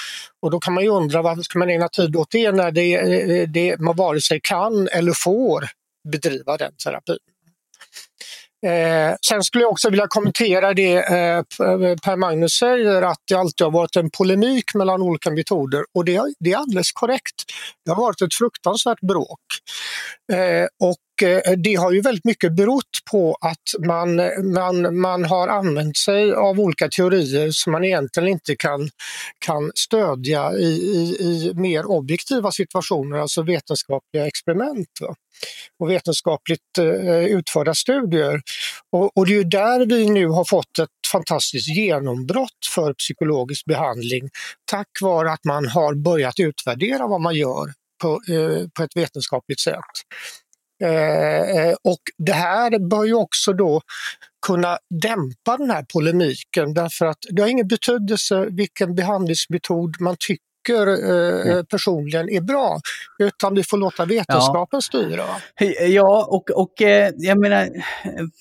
och 0.41 0.51
då 0.51 0.59
kan 0.59 0.73
man 0.73 0.83
ju 0.83 0.89
undra 0.89 1.21
varför 1.21 1.41
ska 1.41 1.59
man 1.59 1.69
ägna 1.69 1.87
tid 1.87 2.15
åt 2.15 2.31
det 2.31 2.51
när 2.51 2.71
det, 2.71 2.93
eh, 2.95 3.49
det, 3.49 3.79
man 3.79 3.95
vare 3.95 4.21
sig 4.21 4.39
kan 4.43 4.87
eller 4.87 5.11
får 5.11 5.65
bedriva 6.11 6.57
den 6.57 6.75
terapin. 6.83 7.17
Eh, 8.65 9.15
sen 9.27 9.43
skulle 9.43 9.63
jag 9.63 9.71
också 9.71 9.89
vilja 9.89 10.07
kommentera 10.09 10.73
det 10.73 10.95
eh, 10.95 11.37
eh, 11.37 11.43
Per 12.03 12.15
Magnus 12.15 12.51
säger 12.51 13.01
att 13.01 13.19
det 13.27 13.35
alltid 13.35 13.65
har 13.65 13.71
varit 13.71 13.95
en 13.95 14.09
polemik 14.09 14.73
mellan 14.73 15.01
olika 15.01 15.31
metoder 15.31 15.85
och 15.95 16.05
det, 16.05 16.21
det 16.39 16.51
är 16.51 16.57
alldeles 16.57 16.91
korrekt. 16.91 17.35
Det 17.85 17.91
har 17.91 18.01
varit 18.01 18.21
ett 18.21 18.33
fruktansvärt 18.33 19.01
bråk. 19.01 19.39
Eh, 20.33 20.87
och 20.89 20.97
det 21.57 21.75
har 21.75 21.91
ju 21.91 22.01
väldigt 22.01 22.25
mycket 22.25 22.55
berott 22.55 22.99
på 23.11 23.37
att 23.41 23.85
man, 23.85 24.15
man, 24.53 24.99
man 24.99 25.25
har 25.25 25.47
använt 25.47 25.97
sig 25.97 26.33
av 26.33 26.59
olika 26.59 26.89
teorier 26.89 27.51
som 27.51 27.71
man 27.71 27.83
egentligen 27.83 28.29
inte 28.29 28.55
kan, 28.55 28.89
kan 29.45 29.71
stödja 29.75 30.53
i, 30.53 30.65
i, 30.65 31.17
i 31.19 31.51
mer 31.55 31.85
objektiva 31.85 32.51
situationer, 32.51 33.17
alltså 33.17 33.41
vetenskapliga 33.41 34.27
experiment. 34.27 34.87
Va? 35.01 35.15
och 35.79 35.89
vetenskapligt 35.89 36.77
eh, 36.77 37.25
utförda 37.25 37.73
studier. 37.73 38.41
Och, 38.91 39.17
och, 39.17 39.25
det 39.25 39.33
är 39.33 39.37
ju 39.37 39.43
där 39.43 39.85
vi 39.85 40.09
nu 40.09 40.27
har 40.27 40.45
fått 40.45 40.79
ett 40.79 40.89
fantastiskt 41.11 41.67
genombrott 41.67 42.65
för 42.75 42.93
psykologisk 42.93 43.65
behandling 43.65 44.29
tack 44.65 44.87
vare 45.01 45.31
att 45.31 45.45
man 45.45 45.67
har 45.67 45.95
börjat 45.95 46.39
utvärdera 46.39 47.07
vad 47.07 47.21
man 47.21 47.35
gör 47.35 47.73
på, 48.01 48.21
eh, 48.33 48.67
på 48.77 48.83
ett 48.83 48.95
vetenskapligt 48.95 49.59
sätt. 49.59 49.93
Eh, 50.83 51.57
eh, 51.57 51.75
och 51.83 52.01
det 52.17 52.33
här 52.33 52.89
bör 52.89 53.03
ju 53.03 53.13
också 53.13 53.53
då 53.53 53.81
kunna 54.45 54.77
dämpa 55.01 55.57
den 55.57 55.69
här 55.69 55.85
polemiken 55.93 56.73
därför 56.73 57.05
att 57.05 57.17
det 57.29 57.41
har 57.41 57.49
ingen 57.49 57.67
betydelse 57.67 58.45
vilken 58.49 58.95
behandlingsmetod 58.95 60.01
man 60.01 60.15
tycker 60.19 60.52
tycker 60.63 60.87
eh, 60.87 61.51
mm. 61.51 61.65
personligen 61.65 62.29
är 62.29 62.41
bra, 62.41 62.79
utan 63.19 63.55
vi 63.55 63.63
får 63.63 63.77
låta 63.77 64.05
vetenskapen 64.05 64.77
ja. 64.77 64.81
styra. 64.81 65.25
Ja, 65.87 66.27
och, 66.29 66.49
och 66.49 66.81
eh, 66.81 67.11
jag 67.17 67.39
menar, 67.39 67.69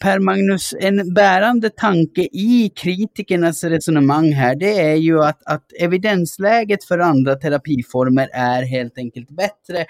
Per 0.02 0.18
Magnus, 0.18 0.74
en 0.80 1.14
bärande 1.14 1.70
tanke 1.70 2.22
i 2.32 2.72
kritikernas 2.76 3.64
resonemang 3.64 4.32
här, 4.32 4.54
det 4.54 4.80
är 4.80 4.94
ju 4.94 5.22
att, 5.22 5.42
att 5.44 5.64
evidensläget 5.80 6.84
för 6.84 6.98
andra 6.98 7.34
terapiformer 7.34 8.28
är 8.32 8.62
helt 8.62 8.98
enkelt 8.98 9.28
bättre. 9.30 9.86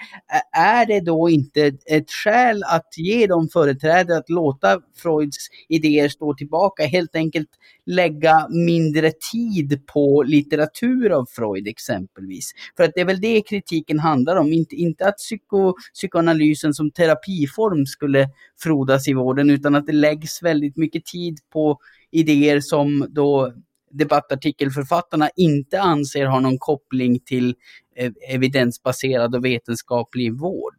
Är 0.57 0.85
det 0.85 0.99
då 0.99 1.29
inte 1.29 1.71
ett 1.85 2.11
skäl 2.11 2.63
att 2.63 2.97
ge 2.97 3.27
dem 3.27 3.49
företräde 3.53 4.17
att 4.17 4.29
låta 4.29 4.79
Freuds 4.97 5.37
idéer 5.69 6.09
stå 6.09 6.33
tillbaka, 6.33 6.85
helt 6.85 7.15
enkelt 7.15 7.49
lägga 7.85 8.47
mindre 8.49 9.11
tid 9.31 9.87
på 9.93 10.23
litteratur 10.23 11.09
av 11.09 11.25
Freud 11.25 11.67
exempelvis. 11.67 12.51
För 12.77 12.83
att 12.83 12.91
det 12.95 13.01
är 13.01 13.05
väl 13.05 13.21
det 13.21 13.41
kritiken 13.41 13.99
handlar 13.99 14.35
om, 14.35 14.53
inte, 14.53 14.75
inte 14.75 15.07
att 15.07 15.17
psyko, 15.17 15.73
psykoanalysen 15.93 16.73
som 16.73 16.91
terapiform 16.91 17.85
skulle 17.85 18.29
frodas 18.59 19.07
i 19.07 19.13
vården, 19.13 19.49
utan 19.49 19.75
att 19.75 19.85
det 19.87 19.93
läggs 19.93 20.43
väldigt 20.43 20.77
mycket 20.77 21.05
tid 21.05 21.39
på 21.53 21.77
idéer 22.11 22.59
som 22.59 23.07
då 23.09 23.53
debattartikelförfattarna 23.91 25.29
inte 25.35 25.81
anser 25.81 26.25
har 26.25 26.41
någon 26.41 26.57
koppling 26.57 27.19
till 27.19 27.55
eh, 27.95 28.11
evidensbaserad 28.29 29.35
och 29.35 29.45
vetenskaplig 29.45 30.39
vård. 30.39 30.75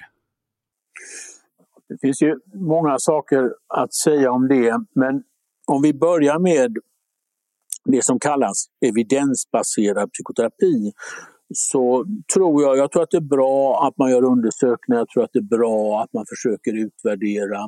Det 1.89 1.99
finns 2.01 2.23
ju 2.23 2.39
många 2.55 2.97
saker 2.99 3.51
att 3.69 3.95
säga 3.95 4.33
om 4.33 4.49
det, 4.49 4.79
men 4.95 5.23
om 5.67 5.83
vi 5.83 5.95
börjar 5.95 6.39
med 6.39 6.77
det 7.85 8.05
som 8.05 8.19
kallas 8.19 8.67
evidensbaserad 8.87 10.13
psykoterapi 10.13 10.93
så 11.55 12.05
tror 12.35 12.63
jag, 12.63 12.77
jag 12.77 12.93
tror 12.93 13.03
att 13.03 13.11
det 13.11 13.17
är 13.17 13.31
bra 13.37 13.87
att 13.89 13.99
man 13.99 14.11
gör 14.11 14.25
undersökningar, 14.25 15.01
jag 15.01 15.09
tror 15.09 15.25
att 15.25 15.31
det 15.33 15.39
är 15.39 15.59
bra 15.59 16.03
att 16.03 16.13
man 16.13 16.25
försöker 16.29 16.73
utvärdera 16.85 17.61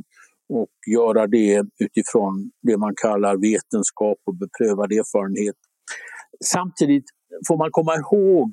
och 0.49 0.75
göra 0.87 1.27
det 1.27 1.65
utifrån 1.79 2.51
det 2.63 2.77
man 2.77 2.95
kallar 3.03 3.37
vetenskap 3.37 4.19
och 4.27 4.35
beprövad 4.35 4.93
erfarenhet. 4.93 5.57
Samtidigt 6.45 7.05
får 7.49 7.57
man 7.57 7.69
komma 7.71 7.95
ihåg 7.97 8.51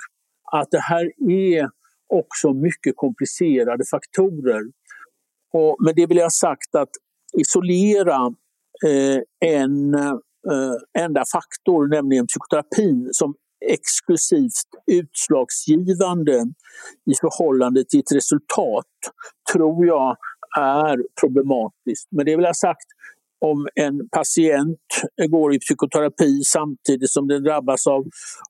att 0.51 0.71
det 0.71 0.79
här 0.79 1.11
är 1.31 1.69
också 2.07 2.53
mycket 2.53 2.93
komplicerade 2.95 3.83
faktorer. 3.91 4.61
Och 5.53 5.77
med 5.85 5.95
det 5.95 6.05
vill 6.05 6.17
jag 6.17 6.25
ha 6.25 6.29
sagt 6.29 6.75
att 6.75 6.89
isolera 7.39 8.33
eh, 8.87 9.49
en 9.49 9.95
eh, 10.51 11.03
enda 11.03 11.23
faktor, 11.31 11.87
nämligen 11.87 12.27
psykoterapin, 12.27 13.09
som 13.11 13.35
exklusivt 13.71 14.69
utslagsgivande 14.91 16.33
i 17.11 17.13
förhållande 17.21 17.83
till 17.85 17.99
ett 17.99 18.15
resultat, 18.15 18.85
tror 19.53 19.85
jag 19.85 20.17
är 20.59 20.97
problematiskt. 21.21 22.07
Men 22.11 22.25
det 22.25 22.35
vill 22.35 22.45
jag 22.45 22.55
sagt, 22.55 22.87
om 23.49 23.67
en 23.75 24.09
patient 24.09 24.79
går 25.29 25.53
i 25.55 25.59
psykoterapi 25.59 26.41
samtidigt 26.45 27.11
som 27.11 27.27
den 27.27 27.43
drabbas 27.43 27.87
av, 27.87 28.03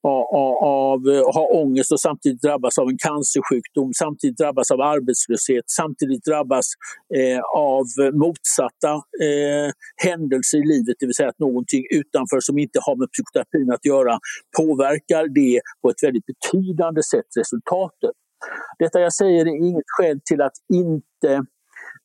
av, 0.04 0.56
av, 0.64 1.00
har 1.36 1.56
ångest 1.62 1.92
och 1.92 2.00
samtidigt 2.00 2.42
drabbas 2.42 2.78
av 2.78 2.90
en 2.90 2.98
cancersjukdom, 2.98 3.94
samtidigt 3.94 4.38
drabbas 4.38 4.72
av 4.72 4.82
arbetslöshet, 4.82 5.64
samtidigt 5.68 6.24
drabbas 6.24 6.66
eh, 7.20 7.42
av 7.56 7.86
motsatta 8.14 8.94
eh, 9.28 9.70
händelser 10.06 10.58
i 10.58 10.66
livet, 10.74 10.96
det 11.00 11.06
vill 11.06 11.16
säga 11.16 11.30
att 11.30 11.40
någonting 11.40 11.84
utanför 11.92 12.40
som 12.40 12.58
inte 12.58 12.80
har 12.86 12.96
med 12.96 13.12
psykoterapin 13.12 13.72
att 13.72 13.86
göra 13.86 14.20
påverkar 14.58 15.24
det 15.28 15.62
på 15.82 15.90
ett 15.90 16.04
väldigt 16.04 16.26
betydande 16.26 17.04
sätt 17.04 17.30
resultatet. 17.40 18.16
Detta 18.80 19.00
jag 19.00 19.14
säger 19.14 19.46
är 19.46 19.56
inget 19.68 19.90
skäl 19.98 20.20
till 20.26 20.42
att 20.42 20.58
inte 20.74 21.46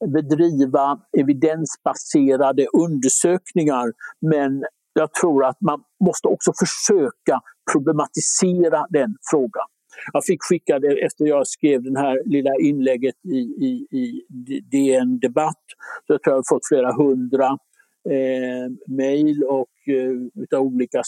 bedriva 0.06 0.98
evidensbaserade 1.18 2.66
undersökningar 2.72 3.92
men 4.20 4.64
jag 4.92 5.14
tror 5.14 5.44
att 5.44 5.60
man 5.60 5.80
måste 6.04 6.28
också 6.28 6.52
försöka 6.58 7.40
problematisera 7.72 8.86
den 8.90 9.14
frågan. 9.30 9.66
Jag 10.12 10.24
fick 10.24 10.42
skicka 10.42 10.78
det 10.78 11.04
efter 11.04 11.24
jag 11.24 11.46
skrev 11.46 11.82
det 11.82 12.00
här 12.00 12.22
lilla 12.24 12.50
inlägget 12.62 13.14
i, 13.24 13.38
i, 13.38 13.86
i 14.00 14.22
DN 14.72 15.18
Debatt. 15.18 15.64
Så 16.06 16.12
jag 16.12 16.22
tror 16.22 16.32
jag 16.32 16.38
har 16.38 16.54
fått 16.54 16.68
flera 16.68 16.92
hundra 16.92 17.58
eh, 18.04 18.94
mejl 18.96 19.44
och 19.44 19.68
eh, 19.86 20.42
utav 20.42 20.62
olika 20.62 21.02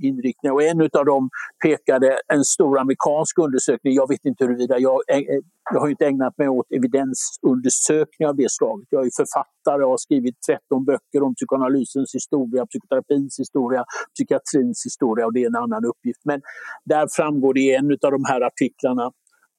inriktningar. 0.00 0.54
Och 0.54 0.62
en 0.62 0.80
av 0.80 1.04
dem 1.04 1.30
pekade 1.64 2.18
en 2.28 2.44
stor 2.44 2.78
amerikansk 2.78 3.38
undersökning. 3.38 3.94
Jag 3.94 4.08
vet 4.08 4.24
inte 4.24 4.44
huruvida, 4.44 4.78
jag, 4.78 5.00
eh, 5.08 5.16
eh, 5.16 5.40
jag 5.72 5.80
har 5.80 5.88
inte 5.88 6.06
ägnat 6.06 6.38
mig 6.38 6.48
åt 6.48 6.72
evidensundersökningar 6.72 8.28
av 8.28 8.36
det 8.36 8.50
slaget. 8.50 8.88
Jag 8.90 9.06
är 9.06 9.10
författare 9.16 9.84
och 9.84 9.90
har 9.90 9.96
skrivit 9.96 10.36
13 10.46 10.84
böcker 10.84 11.22
om 11.22 11.34
psykoanalysens 11.34 12.14
historia, 12.14 12.66
psykoterapins 12.66 13.38
historia, 13.38 13.84
psykiatrins 14.14 14.86
historia 14.86 15.26
och 15.26 15.32
det 15.32 15.42
är 15.42 15.46
en 15.46 15.56
annan 15.56 15.84
uppgift. 15.84 16.20
Men 16.24 16.40
där 16.84 17.06
framgår 17.16 17.54
det 17.54 17.60
i 17.60 17.74
en 17.74 17.90
av 17.90 18.12
de 18.12 18.24
här 18.24 18.40
artiklarna 18.40 19.12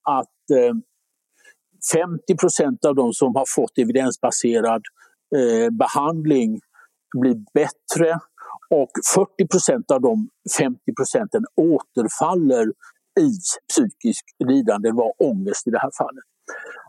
att 0.04 0.50
eh, 0.60 0.76
50 1.94 2.36
procent 2.36 2.86
av 2.86 2.96
de 2.96 3.14
som 3.14 3.36
har 3.36 3.46
fått 3.56 3.78
evidensbaserad 3.78 4.82
eh, 5.36 5.70
behandling 5.70 6.60
blir 7.22 7.36
bättre 7.54 8.20
och 8.70 8.90
40 9.16 9.48
procent 9.48 9.92
av 9.92 10.02
de 10.02 10.30
50 10.58 10.80
procenten 10.98 11.44
återfaller 11.56 12.68
i 13.20 13.30
psykisk 13.70 14.26
lidande, 14.46 14.90
det 14.90 14.96
var 14.96 15.14
ångest 15.20 15.68
i 15.68 15.72
det 15.72 15.80
här 15.80 15.92
fallet. 15.98 16.24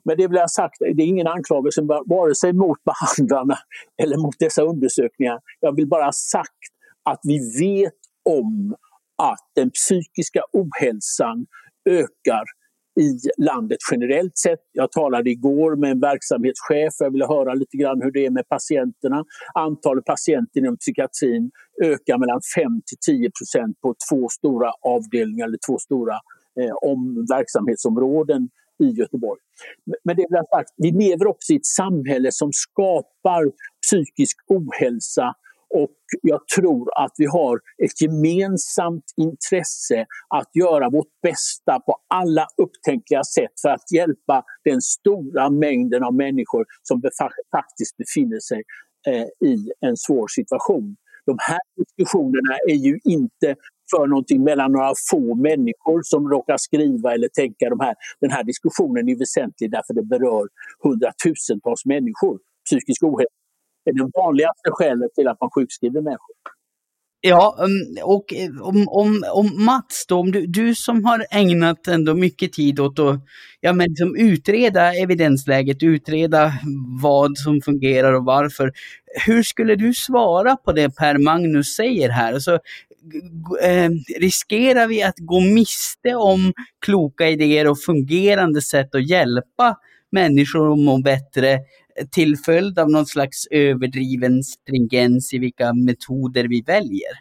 Men 0.05 0.17
det 0.17 0.29
vill 0.29 0.37
jag 0.37 0.51
sagt, 0.51 0.75
det 0.79 1.03
är 1.03 1.07
ingen 1.07 1.27
anklagelse 1.27 1.83
vare 2.07 2.35
sig 2.35 2.53
mot 2.53 2.79
behandlarna 2.85 3.59
eller 4.03 4.17
mot 4.17 4.35
dessa 4.39 4.63
undersökningar. 4.63 5.41
Jag 5.61 5.77
vill 5.77 5.89
bara 5.89 6.05
ha 6.05 6.13
sagt 6.13 6.63
att 7.11 7.21
vi 7.23 7.39
vet 7.61 8.01
om 8.31 8.77
att 9.23 9.51
den 9.55 9.71
psykiska 9.71 10.41
ohälsan 10.53 11.47
ökar 11.91 12.45
i 13.01 13.19
landet 13.39 13.79
generellt 13.93 14.39
sett. 14.39 14.61
Jag 14.73 14.93
talade 14.93 15.31
igår 15.31 15.77
med 15.77 15.91
en 15.91 16.01
verksamhetschef, 16.01 16.95
jag 16.99 17.11
ville 17.11 17.27
höra 17.27 17.55
lite 17.55 17.77
grann 17.77 18.03
hur 18.03 18.11
det 18.11 18.27
är 18.27 18.31
med 18.31 18.49
patienterna. 18.49 19.25
Antalet 19.55 20.05
patienter 20.05 20.61
inom 20.61 20.77
psykiatrin 20.77 21.51
ökar 21.83 22.19
mellan 22.19 22.41
5 22.57 22.81
till 22.87 22.99
10 23.07 23.31
procent 23.31 23.81
på 23.81 23.95
två 24.11 24.29
stora 24.29 24.71
avdelningar 24.83 25.47
eller 25.47 25.59
två 25.69 25.79
stora 25.79 26.15
eh, 26.61 26.91
om 26.91 27.27
verksamhetsområden 27.31 28.49
i 28.79 28.87
Göteborg. 29.01 29.41
Men 30.05 30.17
det 30.17 30.23
är 30.23 30.57
sagt, 30.57 30.71
vi 30.77 30.91
lever 30.91 31.27
också 31.27 31.53
i 31.53 31.57
ett 31.57 31.67
samhälle 31.67 32.29
som 32.33 32.51
skapar 32.53 33.43
psykisk 33.87 34.37
ohälsa 34.49 35.35
och 35.75 35.97
jag 36.23 36.41
tror 36.57 36.89
att 37.05 37.13
vi 37.17 37.27
har 37.27 37.61
ett 37.85 38.01
gemensamt 38.01 39.05
intresse 39.17 40.07
att 40.29 40.51
göra 40.55 40.91
vårt 40.91 41.21
bästa 41.23 41.81
på 41.81 41.97
alla 42.09 42.47
upptänkliga 42.57 43.25
sätt 43.25 43.53
för 43.63 43.69
att 43.69 43.93
hjälpa 43.93 44.45
den 44.65 44.81
stora 44.81 45.51
mängden 45.51 46.05
av 46.05 46.15
människor 46.15 46.65
som 46.83 47.03
faktiskt 47.53 47.97
befinner 47.97 48.41
sig 48.41 48.63
eh, 49.09 49.49
i 49.49 49.73
en 49.81 49.97
svår 49.97 50.29
situation. 50.29 50.97
De 51.27 51.37
här 51.41 51.61
diskussionerna 51.77 52.57
är 52.69 52.75
ju 52.75 52.99
inte 53.05 53.55
för 53.91 54.07
någonting 54.07 54.45
mellan 54.45 54.73
några 54.73 54.93
få 55.11 55.35
människor 55.35 56.01
som 56.03 56.29
råkar 56.29 56.57
skriva 56.57 57.15
eller 57.15 57.29
tänka 57.29 57.69
de 57.69 57.81
här. 57.81 57.95
Den 58.21 58.31
här 58.31 58.45
diskussionen 58.45 59.09
är 59.09 59.17
väsentlig 59.19 59.71
därför 59.71 59.95
det 59.95 60.03
berör 60.03 60.49
hundratusentals 60.83 61.85
människor. 61.85 62.39
Psykisk 62.71 63.03
ohälsa 63.03 63.46
är 63.87 63.93
det 63.93 64.11
vanligaste 64.15 64.71
skälet 64.71 65.15
till 65.15 65.29
att 65.29 65.41
man 65.41 65.51
sjukskriver 65.51 66.01
människor. 66.01 66.37
Ja, 67.21 67.57
um, 67.59 67.97
och 68.03 68.35
eh, 68.35 68.63
om, 68.63 68.89
om, 68.89 69.25
om 69.33 69.65
Mats 69.65 70.07
då, 70.09 70.19
om 70.19 70.33
du, 70.33 70.47
du 70.47 70.75
som 70.75 71.05
har 71.05 71.27
ägnat 71.31 71.89
ändå 71.89 72.15
mycket 72.15 72.53
tid 72.53 72.81
åt 72.81 72.99
att 72.99 73.21
ja, 73.61 73.73
men 73.73 73.87
liksom 73.89 74.17
utreda 74.17 74.95
evidensläget, 74.95 75.83
utreda 75.83 76.53
vad 77.03 77.39
som 77.39 77.61
fungerar 77.61 78.13
och 78.13 78.25
varför. 78.25 78.73
Hur 79.27 79.43
skulle 79.43 79.77
du 79.77 79.95
svara 79.95 80.57
på 80.57 80.73
det 80.73 80.97
Per 80.97 81.19
Magnus 81.19 81.75
säger 81.75 82.09
här? 82.09 82.33
Alltså, 82.33 82.59
eh, 83.63 83.91
riskerar 84.19 84.87
vi 84.87 85.03
att 85.03 85.19
gå 85.19 85.41
miste 85.41 86.15
om 86.15 86.53
kloka 86.87 87.29
idéer 87.29 87.69
och 87.69 87.81
fungerande 87.81 88.63
sätt 88.63 88.95
att 88.95 89.11
hjälpa 89.11 89.77
människor 90.13 90.73
att 90.73 90.79
må 90.79 90.99
bättre 90.99 91.59
till 92.11 92.37
följd 92.37 92.79
av 92.79 92.91
någon 92.91 93.07
slags 93.07 93.47
överdriven 93.51 94.43
stringens 94.43 95.35
i 95.35 95.39
vilka 95.39 95.73
metoder 95.73 96.49
vi 96.49 96.63
väljer? 96.63 97.13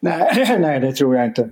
Nej, 0.00 0.56
nej 0.60 0.80
det 0.80 0.92
tror 0.92 1.16
jag 1.16 1.26
inte. 1.26 1.50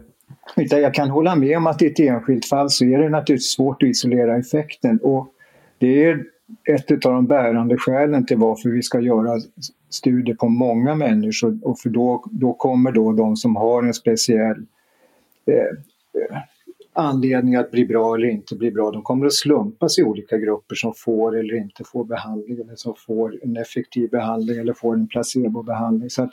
Jag 0.57 0.95
kan 0.95 1.11
hålla 1.11 1.35
med 1.35 1.57
om 1.57 1.66
att 1.66 1.83
i 1.83 1.87
ett 1.87 2.00
enskilt 2.00 2.45
fall 2.45 2.71
så 2.71 2.85
är 2.85 2.99
det 2.99 3.09
naturligtvis 3.09 3.54
svårt 3.54 3.83
att 3.83 3.88
isolera 3.88 4.38
effekten. 4.38 4.98
Och 5.03 5.29
det 5.79 6.05
är 6.05 6.25
ett 6.70 7.07
av 7.07 7.12
de 7.12 7.27
bärande 7.27 7.77
skälen 7.79 8.27
till 8.27 8.38
varför 8.38 8.70
vi 8.70 8.83
ska 8.83 9.01
göra 9.01 9.40
studier 9.90 10.35
på 10.35 10.48
många 10.48 10.94
människor. 10.94 11.59
Och 11.62 11.79
för 11.79 11.88
då, 11.88 12.25
då 12.31 12.53
kommer 12.53 12.92
då 12.92 13.12
de 13.12 13.37
som 13.37 13.57
har 13.57 13.83
en 13.83 13.94
speciell 13.94 14.66
eh, 15.46 15.55
eh 16.22 16.38
anledning 16.92 17.55
att 17.57 17.70
bli 17.70 17.85
bra 17.85 18.14
eller 18.14 18.28
inte 18.28 18.57
bli 18.57 18.70
bra. 18.70 18.90
De 18.90 19.02
kommer 19.02 19.26
att 19.26 19.33
slumpas 19.33 19.98
i 19.98 20.02
olika 20.02 20.38
grupper 20.38 20.74
som 20.74 20.92
får 20.96 21.38
eller 21.38 21.55
inte 21.55 21.85
får 21.85 22.05
behandling 22.05 22.61
eller 22.61 22.76
som 22.76 22.94
får 23.07 23.38
en 23.42 23.57
effektiv 23.57 24.11
behandling 24.11 24.59
eller 24.59 24.72
får 24.72 24.94
en 24.94 25.07
placebobehandling. 25.07 26.11
Så 26.11 26.22
att 26.22 26.31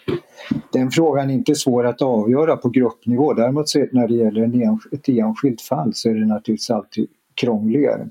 den 0.73 0.91
frågan 0.91 1.29
är 1.29 1.33
inte 1.33 1.55
svår 1.55 1.85
att 1.85 2.01
avgöra 2.01 2.57
på 2.57 2.69
gruppnivå. 2.69 3.33
Däremot 3.33 3.69
så 3.69 3.87
när 3.91 4.07
det 4.07 4.15
gäller 4.15 4.41
en 4.41 4.79
ett 4.91 5.09
enskilt 5.09 5.61
fall 5.61 5.91
så 5.93 6.09
är 6.09 6.13
det 6.13 6.25
naturligtvis 6.25 6.69
alltid 6.69 7.07
krångligare. 7.35 8.09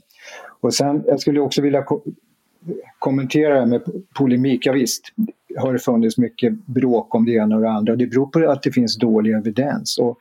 Och 0.60 0.74
sen, 0.74 1.02
jag 1.06 1.20
skulle 1.20 1.40
också 1.40 1.62
vilja 1.62 1.82
ko 1.82 2.02
kommentera 2.98 3.54
det 3.54 3.60
här 3.60 3.66
med 3.66 3.82
polemik. 4.18 4.66
Ja, 4.66 4.72
visst 4.72 5.12
har 5.58 5.72
det 5.72 5.78
funnits 5.78 6.18
mycket 6.18 6.66
bråk 6.66 7.14
om 7.14 7.24
det 7.24 7.32
ena 7.32 7.56
och 7.56 7.62
det 7.62 7.70
andra. 7.70 7.96
Det 7.96 8.06
beror 8.06 8.26
på 8.26 8.50
att 8.50 8.62
det 8.62 8.72
finns 8.72 8.96
dålig 8.96 9.32
evidens. 9.32 9.98
Och 9.98 10.18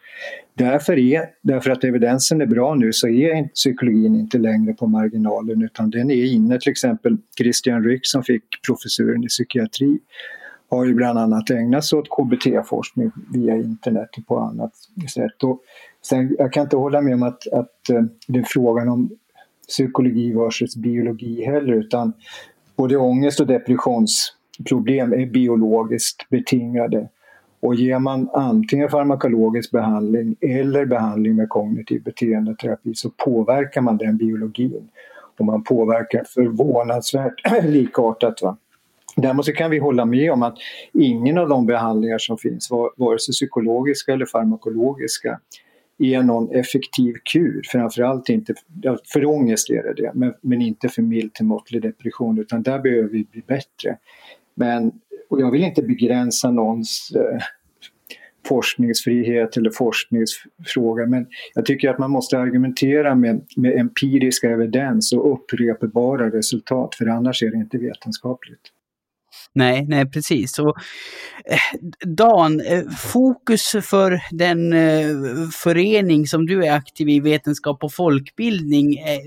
Därför, 0.57 0.99
är, 0.99 1.25
därför 1.41 1.69
att 1.71 1.83
evidensen 1.83 2.41
är 2.41 2.45
bra 2.45 2.75
nu 2.75 2.93
så 2.93 3.07
är 3.07 3.47
psykologin 3.47 4.15
inte 4.15 4.37
längre 4.37 4.73
på 4.73 4.87
marginalen 4.87 5.61
utan 5.61 5.89
den 5.89 6.11
är 6.11 6.25
inne. 6.25 6.59
Till 6.59 6.71
exempel 6.71 7.17
Christian 7.37 7.83
Ryck 7.83 7.99
som 8.03 8.23
fick 8.23 8.43
professuren 8.67 9.23
i 9.23 9.27
psykiatri 9.27 9.99
har 10.69 10.85
ju 10.85 10.93
bland 10.93 11.19
annat 11.19 11.49
ägnat 11.49 11.85
sig 11.85 11.99
åt 11.99 12.09
KBT-forskning 12.09 13.11
via 13.33 13.55
internet 13.55 14.09
och 14.17 14.27
på 14.27 14.39
annat 14.39 14.71
sätt. 15.13 15.43
Och 15.43 15.61
sen, 16.01 16.35
jag 16.39 16.53
kan 16.53 16.63
inte 16.63 16.77
hålla 16.77 17.01
med 17.01 17.13
om 17.13 17.23
att, 17.23 17.47
att 17.47 17.89
eh, 17.89 18.03
det 18.27 18.39
är 18.39 18.43
frågan 18.43 18.89
om 18.89 19.09
psykologi 19.67 20.33
versus 20.33 20.75
biologi 20.75 21.45
heller 21.45 21.73
utan 21.73 22.13
både 22.75 22.97
ångest 22.97 23.39
och 23.39 23.47
Problem 24.65 25.13
är 25.13 25.25
biologiskt 25.25 26.29
betingade. 26.29 27.09
Och 27.59 27.75
ger 27.75 27.99
man 27.99 28.29
antingen 28.33 28.89
farmakologisk 28.89 29.71
behandling 29.71 30.35
eller 30.41 30.85
behandling 30.85 31.35
med 31.35 31.49
kognitiv 31.49 32.03
beteendeterapi 32.03 32.95
så 32.95 33.09
påverkar 33.09 33.81
man 33.81 33.97
den 33.97 34.17
biologin. 34.17 34.89
Och 35.39 35.45
man 35.45 35.63
påverkar 35.63 36.23
förvånansvärt 36.23 37.33
likartat. 37.63 38.41
Va? 38.41 38.57
Däremot 39.15 39.45
så 39.45 39.53
kan 39.53 39.71
vi 39.71 39.79
hålla 39.79 40.05
med 40.05 40.31
om 40.31 40.43
att 40.43 40.57
ingen 40.93 41.37
av 41.37 41.49
de 41.49 41.65
behandlingar 41.65 42.17
som 42.17 42.37
finns, 42.37 42.69
vare 42.97 43.19
sig 43.19 43.31
psykologiska 43.31 44.13
eller 44.13 44.25
farmakologiska, 44.25 45.39
är 45.99 46.23
någon 46.23 46.51
effektiv 46.51 47.13
kur. 47.33 47.61
Framförallt 47.65 48.29
inte, 48.29 48.53
för 49.13 49.25
ångest 49.25 49.69
är 49.69 49.83
det 49.83 49.93
det, 49.93 50.11
men, 50.13 50.33
men 50.41 50.61
inte 50.61 50.89
för 50.89 51.01
mild 51.01 51.33
till 51.33 51.45
måttlig 51.45 51.81
depression 51.81 52.39
utan 52.39 52.63
där 52.63 52.79
behöver 52.79 53.09
vi 53.09 53.27
bli 53.31 53.41
bättre. 53.47 53.97
Men 54.57 54.91
och 55.29 55.41
jag 55.41 55.51
vill 55.51 55.63
inte 55.63 55.81
begränsa 55.81 56.51
någons 56.51 57.11
eh, 57.15 57.41
forskningsfrihet 58.47 59.57
eller 59.57 59.69
forskningsfråga 59.69 61.05
men 61.05 61.27
jag 61.53 61.65
tycker 61.65 61.89
att 61.89 61.99
man 61.99 62.11
måste 62.11 62.39
argumentera 62.39 63.15
med, 63.15 63.45
med 63.55 63.79
empirisk 63.79 64.43
evidens 64.43 65.13
och 65.13 65.33
upprepbara 65.33 66.29
resultat 66.29 66.95
för 66.95 67.05
annars 67.05 67.43
är 67.43 67.51
det 67.51 67.57
inte 67.57 67.77
vetenskapligt. 67.77 68.61
Nej, 69.57 69.85
nej 69.87 70.09
precis. 70.09 70.59
Och, 70.59 70.77
eh, 71.45 71.79
Dan, 72.05 72.61
eh, 72.61 72.83
fokus 72.89 73.75
för 73.81 74.21
den 74.31 74.73
eh, 74.73 75.49
förening 75.53 76.27
som 76.27 76.45
du 76.45 76.65
är 76.65 76.73
aktiv 76.73 77.09
i, 77.09 77.19
Vetenskap 77.19 77.83
och 77.83 77.93
folkbildning, 77.93 78.97
är, 78.97 79.19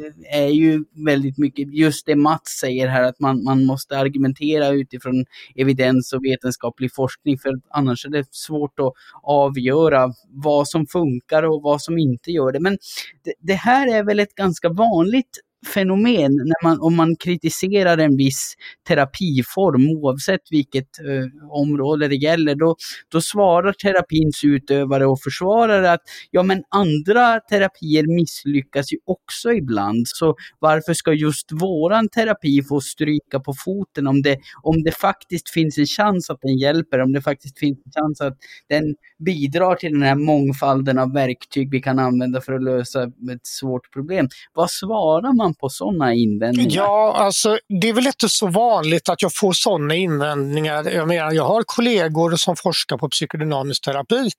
är 0.43 0.49
ju 0.49 0.85
väldigt 1.07 1.38
mycket 1.38 1.75
just 1.75 2.07
det 2.07 2.16
Mats 2.16 2.59
säger 2.61 2.88
här, 2.88 3.03
att 3.03 3.21
man, 3.21 3.45
man 3.45 3.64
måste 3.64 3.99
argumentera 3.99 4.69
utifrån 4.69 5.25
evidens 5.57 6.12
och 6.12 6.25
vetenskaplig 6.25 6.95
forskning, 6.95 7.38
för 7.38 7.61
annars 7.71 8.07
är 8.07 8.11
det 8.11 8.25
svårt 8.31 8.81
att 8.81 8.93
avgöra 9.23 10.12
vad 10.29 10.69
som 10.69 10.87
funkar 10.87 11.43
och 11.43 11.62
vad 11.62 11.83
som 11.83 11.99
inte 11.99 12.31
gör 12.31 12.53
det. 12.53 12.61
Men 12.61 12.79
det, 13.25 13.35
det 13.40 13.55
här 13.55 13.95
är 13.95 14.05
väl 14.05 14.21
ett 14.21 14.35
ganska 14.35 14.69
vanligt 14.69 15.40
fenomen 15.66 16.33
när 16.37 16.68
man, 16.68 16.81
om 16.81 16.96
man 16.96 17.16
kritiserar 17.16 17.99
en 17.99 18.16
viss 18.16 18.55
terapiform, 18.88 19.88
oavsett 19.88 20.40
vilket 20.51 20.99
eh, 20.99 21.51
område 21.51 22.09
det 22.09 22.16
gäller, 22.16 22.55
då, 22.55 22.77
då 23.12 23.20
svarar 23.20 23.73
terapins 23.73 24.44
utövare 24.44 25.07
och 25.07 25.20
försvarare 25.20 25.92
att 25.92 26.01
ja 26.31 26.42
men 26.42 26.62
andra 26.70 27.40
terapier 27.40 28.16
misslyckas 28.16 28.92
ju 28.92 28.96
också 29.07 29.53
ibland, 29.53 30.09
så 30.09 30.35
varför 30.59 30.94
ska 30.94 31.12
just 31.12 31.53
våran 31.53 32.09
terapi 32.09 32.62
få 32.68 32.81
stryka 32.81 33.40
på 33.40 33.55
foten 33.64 34.07
om 34.07 34.23
det, 34.23 34.38
om 34.62 34.83
det 34.83 34.92
faktiskt 34.92 35.51
finns 35.51 35.79
en 35.79 35.87
chans 35.87 36.31
att 36.31 36.40
den 36.42 36.59
hjälper, 36.59 36.99
om 36.99 37.12
det 37.12 37.23
faktiskt 37.23 37.59
finns 37.59 37.79
en 37.87 37.92
chans 38.03 38.20
att 38.20 38.37
den 38.68 38.94
bidrar 39.25 39.75
till 39.75 39.92
den 39.92 40.03
här 40.03 40.14
mångfalden 40.14 40.99
av 40.99 41.12
verktyg 41.12 41.70
vi 41.70 41.81
kan 41.81 41.99
använda 41.99 42.40
för 42.40 42.53
att 42.53 42.62
lösa 42.62 43.03
ett 43.03 43.46
svårt 43.46 43.92
problem. 43.92 44.29
Vad 44.55 44.70
svarar 44.70 45.37
man 45.37 45.49
på 45.54 45.68
sådana 45.68 46.14
invändningar? 46.14 46.76
Ja, 46.76 47.14
alltså 47.16 47.58
det 47.80 47.88
är 47.88 47.92
väl 47.92 48.06
inte 48.06 48.28
så 48.28 48.46
vanligt 48.46 49.08
att 49.08 49.22
jag 49.22 49.34
får 49.34 49.52
sådana 49.52 49.94
invändningar. 49.94 50.90
Jag 50.90 51.08
menar, 51.08 51.32
jag 51.32 51.44
har 51.44 51.62
kollegor 51.66 52.36
som 52.36 52.56
forskar 52.56 52.98
på 52.98 53.08
psykodynamisk 53.08 53.84
terapi 53.84 54.30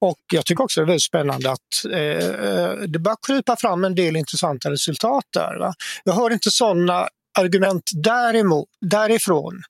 och 0.00 0.18
jag 0.32 0.46
tycker 0.46 0.64
också 0.64 0.80
det 0.80 0.84
är 0.84 0.86
väldigt 0.86 1.02
spännande 1.02 1.50
att 1.50 1.92
eh, 1.92 2.00
eh 2.00 2.72
det 2.88 2.98
börjar 2.98 3.18
krypa 3.26 3.56
fram 3.56 3.84
en 3.84 3.94
del 3.94 4.16
intressanta 4.16 4.70
resultat 4.70 5.24
där. 5.32 5.58
Va? 5.58 5.74
Jag 6.04 6.12
hör 6.12 6.32
inte 6.32 6.50
sådana 6.50 7.08
argument 7.38 7.90
däremot, 7.94 8.68
därifrån. 8.80 9.62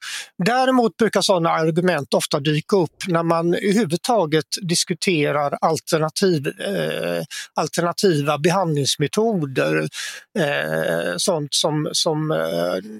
Däremot 0.45 0.97
brukar 0.97 1.21
sådana 1.21 1.51
argument 1.51 2.15
ofta 2.15 2.41
dyka 2.41 2.77
upp 2.77 2.97
när 3.07 3.23
man 3.23 3.55
överhuvudtaget 3.55 4.45
diskuterar 4.63 5.59
alternativ, 5.61 6.47
eh, 6.47 7.25
alternativa 7.55 8.39
behandlingsmetoder. 8.39 9.89
Eh, 10.39 11.15
sånt 11.17 11.55
som, 11.55 11.89
som 11.93 12.31
eh, 12.31 12.37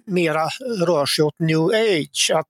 mera 0.07 0.49
rör 0.87 1.07
sig 1.07 1.25
åt 1.25 1.39
new 1.39 1.65
age. 1.65 2.31
Att 2.35 2.47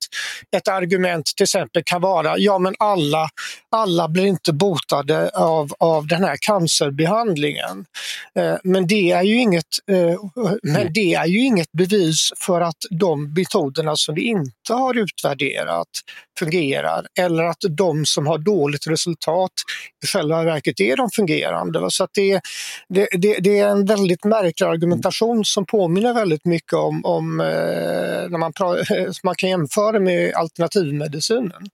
ett 0.57 0.68
argument 0.68 1.27
till 1.37 1.44
exempel 1.44 1.83
kan 1.87 2.00
vara 2.00 2.38
ja 2.38 2.59
men 2.59 2.74
alla, 2.79 3.29
alla 3.70 4.09
blir 4.09 4.27
inte 4.27 4.53
botade 4.53 5.29
av, 5.29 5.72
av 5.79 6.07
den 6.07 6.24
här 6.24 6.37
cancerbehandlingen. 6.40 7.85
Eh, 8.38 8.57
men, 8.64 8.87
det 8.87 9.11
är 9.11 9.22
ju 9.22 9.40
inget, 9.40 9.64
eh, 9.90 10.20
men 10.62 10.92
det 10.92 11.14
är 11.14 11.27
ju 11.27 11.40
inget 11.40 11.72
bevis 11.72 12.03
bevis 12.04 12.32
för 12.46 12.60
att 12.60 12.76
de 12.90 13.34
metoderna 13.34 13.96
som 13.96 14.14
vi 14.14 14.22
inte 14.22 14.72
har 14.72 14.98
utvärderat 14.98 15.88
fungerar 16.38 17.06
eller 17.18 17.42
att 17.42 17.64
de 17.70 18.06
som 18.06 18.26
har 18.26 18.38
dåligt 18.38 18.86
resultat 18.86 19.52
i 20.04 20.06
själva 20.06 20.42
verket 20.42 20.80
är 20.80 20.96
de 20.96 21.10
fungerande. 21.10 21.90
Så 21.90 22.04
att 22.04 22.10
det, 22.14 22.40
det, 22.88 23.08
det, 23.12 23.38
det 23.38 23.58
är 23.58 23.68
en 23.68 23.86
väldigt 23.86 24.24
märklig 24.24 24.66
argumentation 24.66 25.44
som 25.44 25.66
påminner 25.66 26.14
väldigt 26.14 26.44
mycket 26.44 26.72
om, 26.72 27.04
om 27.04 27.40
eh, 27.40 27.46
när 28.30 28.38
man, 28.38 28.52
man 29.24 29.34
kan 29.34 29.50
jämföra 29.50 30.00
med 30.00 30.34
alternativmedicinen. 30.34 31.68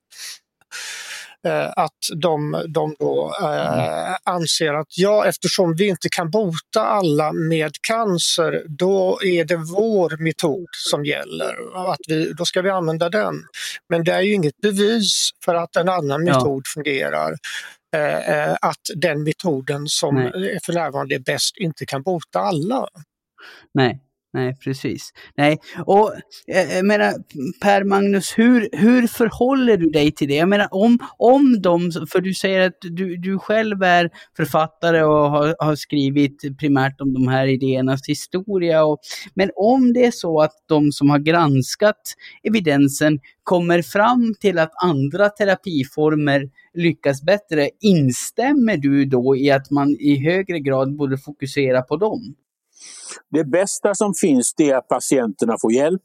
Eh, 1.47 1.73
att 1.77 1.99
de, 2.17 2.65
de 2.69 2.95
då 2.99 3.35
eh, 3.43 4.17
anser 4.25 4.75
att 4.75 4.99
ja, 4.99 5.27
eftersom 5.27 5.75
vi 5.75 5.89
inte 5.89 6.09
kan 6.09 6.31
bota 6.31 6.81
alla 6.81 7.33
med 7.33 7.73
cancer, 7.81 8.65
då 8.69 9.19
är 9.25 9.45
det 9.45 9.57
vår 9.57 10.25
metod 10.25 10.69
som 10.73 11.05
gäller. 11.05 11.55
Att 11.93 12.01
vi, 12.09 12.33
då 12.33 12.45
ska 12.45 12.63
vi 12.63 12.71
använda 12.71 13.09
den. 13.09 13.35
Men 13.89 14.05
det 14.05 14.13
är 14.13 14.21
ju 14.21 14.35
inget 14.35 14.57
bevis 14.57 15.31
för 15.45 15.55
att 15.55 15.77
en 15.77 15.89
annan 15.89 16.25
metod 16.25 16.63
ja. 16.65 16.71
fungerar. 16.75 17.37
Eh, 17.97 18.53
att 18.61 18.81
den 18.95 19.23
metoden 19.23 19.87
som 19.87 20.15
Nej. 20.15 20.59
för 20.65 20.73
närvarande 20.73 21.15
är 21.15 21.19
bäst 21.19 21.57
inte 21.57 21.87
kan 21.87 22.03
bota 22.03 22.41
alla. 22.41 22.89
Nej, 23.75 24.01
Nej, 24.33 24.57
precis. 24.65 25.11
Nej, 25.37 25.59
och 25.87 26.13
eh, 26.49 26.77
jag 26.77 26.87
menar 26.87 27.15
Per 27.63 27.85
Magnus, 27.85 28.39
hur, 28.39 28.69
hur 28.73 29.07
förhåller 29.07 29.77
du 29.77 29.91
dig 29.91 30.13
till 30.13 30.29
det? 30.29 30.35
Jag 30.35 30.49
menar 30.49 30.69
om, 30.71 30.99
om 31.19 31.63
de, 31.63 31.91
för 32.13 32.21
du 32.21 32.35
säger 32.35 32.61
att 32.61 32.77
du, 32.81 33.17
du 33.17 33.39
själv 33.39 33.83
är 33.83 34.11
författare 34.37 35.03
och 35.03 35.31
har, 35.31 35.57
har 35.59 35.77
skrivit 35.77 36.59
primärt 36.59 37.01
om 37.01 37.15
de 37.15 37.29
här 37.29 37.47
idéernas 37.47 38.01
historia. 38.09 38.85
Och, 38.85 38.99
men 39.35 39.51
om 39.57 39.93
det 39.93 40.07
är 40.07 40.11
så 40.11 40.41
att 40.41 40.55
de 40.69 40.93
som 40.93 41.11
har 41.11 41.19
granskat 41.19 42.01
evidensen 42.43 43.19
kommer 43.43 43.83
fram 43.83 44.35
till 44.41 44.59
att 44.59 44.73
andra 44.85 45.29
terapiformer 45.29 46.51
lyckas 46.75 47.23
bättre, 47.23 47.71
instämmer 47.81 48.77
du 48.77 49.05
då 49.05 49.37
i 49.37 49.51
att 49.51 49.71
man 49.71 49.91
i 49.91 50.25
högre 50.25 50.61
grad 50.61 50.97
borde 50.97 51.19
fokusera 51.19 51.83
på 51.83 51.97
dem? 51.97 52.35
Det 53.31 53.45
bästa 53.45 53.95
som 53.95 54.15
finns 54.15 54.55
det 54.57 54.71
är 54.71 54.77
att 54.77 54.89
patienterna 54.89 55.57
får 55.61 55.73
hjälp. 55.73 56.03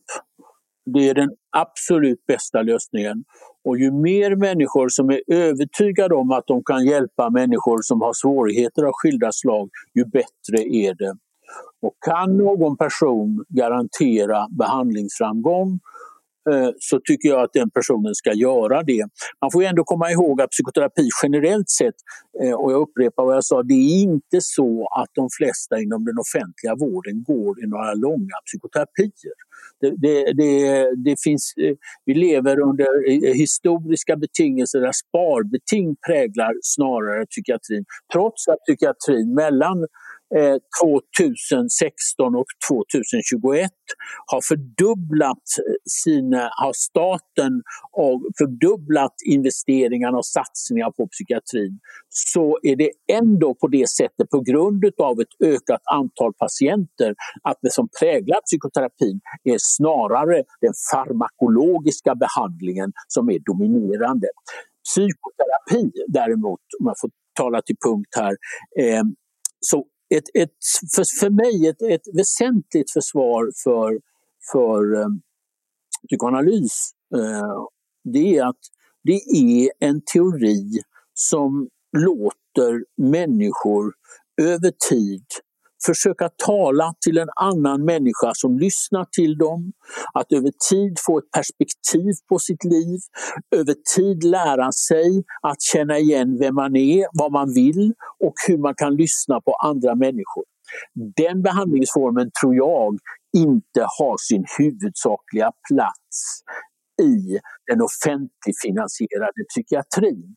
Det 0.85 1.09
är 1.09 1.13
den 1.13 1.29
absolut 1.57 2.25
bästa 2.25 2.61
lösningen. 2.61 3.23
Och 3.63 3.77
ju 3.77 3.91
mer 3.91 4.35
människor 4.35 4.89
som 4.89 5.09
är 5.09 5.21
övertygade 5.27 6.15
om 6.15 6.31
att 6.31 6.47
de 6.47 6.63
kan 6.63 6.85
hjälpa 6.85 7.29
människor 7.29 7.81
som 7.81 8.01
har 8.01 8.13
svårigheter 8.13 8.83
av 8.83 8.91
skilda 8.93 9.31
slag, 9.31 9.69
ju 9.93 10.05
bättre 10.05 10.63
är 10.63 10.93
det. 10.93 11.15
Och 11.81 11.93
kan 12.05 12.37
någon 12.37 12.77
person 12.77 13.45
garantera 13.49 14.47
behandlingsframgång 14.49 15.79
Eh, 16.51 16.69
så 16.79 16.99
tycker 16.99 17.29
jag 17.29 17.41
att 17.41 17.53
den 17.53 17.69
personen 17.69 18.15
ska 18.15 18.33
göra 18.33 18.83
det. 18.83 19.05
Man 19.41 19.51
får 19.51 19.63
ändå 19.63 19.83
komma 19.83 20.11
ihåg 20.11 20.41
att 20.41 20.49
psykoterapi 20.49 21.09
generellt 21.23 21.69
sett, 21.69 21.95
eh, 22.43 22.53
och 22.53 22.71
jag 22.71 22.81
upprepar 22.81 23.25
vad 23.25 23.35
jag 23.35 23.45
sa, 23.45 23.63
det 23.63 23.73
är 23.73 24.01
inte 24.01 24.37
så 24.41 24.87
att 24.99 25.09
de 25.13 25.29
flesta 25.37 25.79
inom 25.79 26.05
den 26.05 26.15
offentliga 26.19 26.75
vården 26.75 27.23
går 27.23 27.63
i 27.63 27.67
några 27.67 27.93
långa 27.93 28.37
psykoterapier. 28.45 29.35
Det, 29.81 29.93
det, 29.97 30.33
det, 30.33 30.91
det 31.05 31.15
finns, 31.23 31.53
eh, 31.57 31.75
vi 32.05 32.13
lever 32.13 32.59
under 32.59 32.87
historiska 33.33 34.15
betingelser 34.15 34.79
där 34.79 34.91
sparbeting 34.91 35.95
präglar 36.07 36.53
snarare 36.61 37.25
psykiatrin. 37.25 37.85
Trots 38.13 38.47
att 38.47 38.59
psykiatrin 38.59 39.33
mellan 39.33 39.87
Eh, 40.37 40.57
2016 40.83 42.35
och 42.35 42.45
2021 42.69 43.71
har 44.25 44.41
fördubblat 44.41 45.45
eh, 45.59 45.75
sina, 46.03 46.49
har 46.61 46.73
staten 46.73 47.61
och 47.91 48.21
fördubblat 48.37 49.13
investeringarna 49.25 50.17
och 50.17 50.25
satsningar 50.25 50.91
på 50.91 51.07
psykiatrin 51.07 51.79
så 52.09 52.59
är 52.63 52.75
det 52.75 52.91
ändå 53.11 53.55
på 53.55 53.67
det 53.67 53.89
sättet 53.89 54.29
på 54.29 54.39
grund 54.39 54.85
av 55.01 55.19
ett 55.19 55.35
ökat 55.43 55.81
antal 55.91 56.33
patienter 56.33 57.15
att 57.43 57.57
det 57.61 57.73
som 57.73 57.87
präglar 57.99 58.39
psykoterapin 58.41 59.19
är 59.43 59.57
snarare 59.59 60.43
den 60.61 60.73
farmakologiska 60.91 62.15
behandlingen 62.15 62.91
som 63.07 63.29
är 63.29 63.39
dominerande. 63.45 64.27
Psykoterapi 64.83 65.91
däremot, 66.07 66.59
om 66.79 66.85
jag 66.85 66.99
får 67.01 67.09
tala 67.35 67.61
till 67.61 67.75
punkt 67.85 68.09
här, 68.15 68.35
eh, 68.79 69.03
så 69.59 69.85
ett, 70.09 70.23
ett, 70.33 70.57
för, 70.95 71.19
för 71.19 71.29
mig 71.29 71.67
ett, 71.67 71.81
ett 71.81 72.15
väsentligt 72.17 72.91
försvar 72.91 73.51
för, 73.63 73.99
för 74.51 74.93
um, 74.93 75.21
psykoanalys 76.07 76.91
uh, 77.15 77.67
det 78.03 78.37
är 78.37 78.45
att 78.45 78.59
det 79.03 79.21
är 79.35 79.71
en 79.79 80.01
teori 80.13 80.81
som 81.13 81.69
låter 81.97 82.85
människor 82.97 83.93
över 84.41 84.73
tid 84.89 85.25
försöka 85.85 86.29
tala 86.29 86.93
till 87.05 87.17
en 87.17 87.29
annan 87.35 87.85
människa 87.85 88.31
som 88.33 88.59
lyssnar 88.59 89.05
till 89.11 89.37
dem, 89.37 89.71
att 90.13 90.31
över 90.31 90.51
tid 90.69 90.97
få 91.05 91.17
ett 91.17 91.31
perspektiv 91.31 92.13
på 92.29 92.39
sitt 92.39 92.63
liv, 92.63 92.99
över 93.55 93.75
tid 93.95 94.23
lära 94.23 94.71
sig 94.71 95.23
att 95.41 95.61
känna 95.61 95.97
igen 95.99 96.37
vem 96.39 96.55
man 96.55 96.75
är, 96.75 97.07
vad 97.13 97.31
man 97.31 97.53
vill 97.53 97.93
och 98.19 98.33
hur 98.47 98.57
man 98.57 98.75
kan 98.75 98.95
lyssna 98.95 99.41
på 99.41 99.53
andra 99.53 99.95
människor. 99.95 100.43
Den 101.15 101.41
behandlingsformen 101.41 102.31
tror 102.41 102.55
jag 102.55 102.97
inte 103.37 103.81
har 103.99 104.17
sin 104.17 104.45
huvudsakliga 104.57 105.51
plats 105.69 106.41
i 107.01 107.39
den 107.67 107.81
offentligfinansierade 107.81 109.43
psykiatrin. 109.49 110.35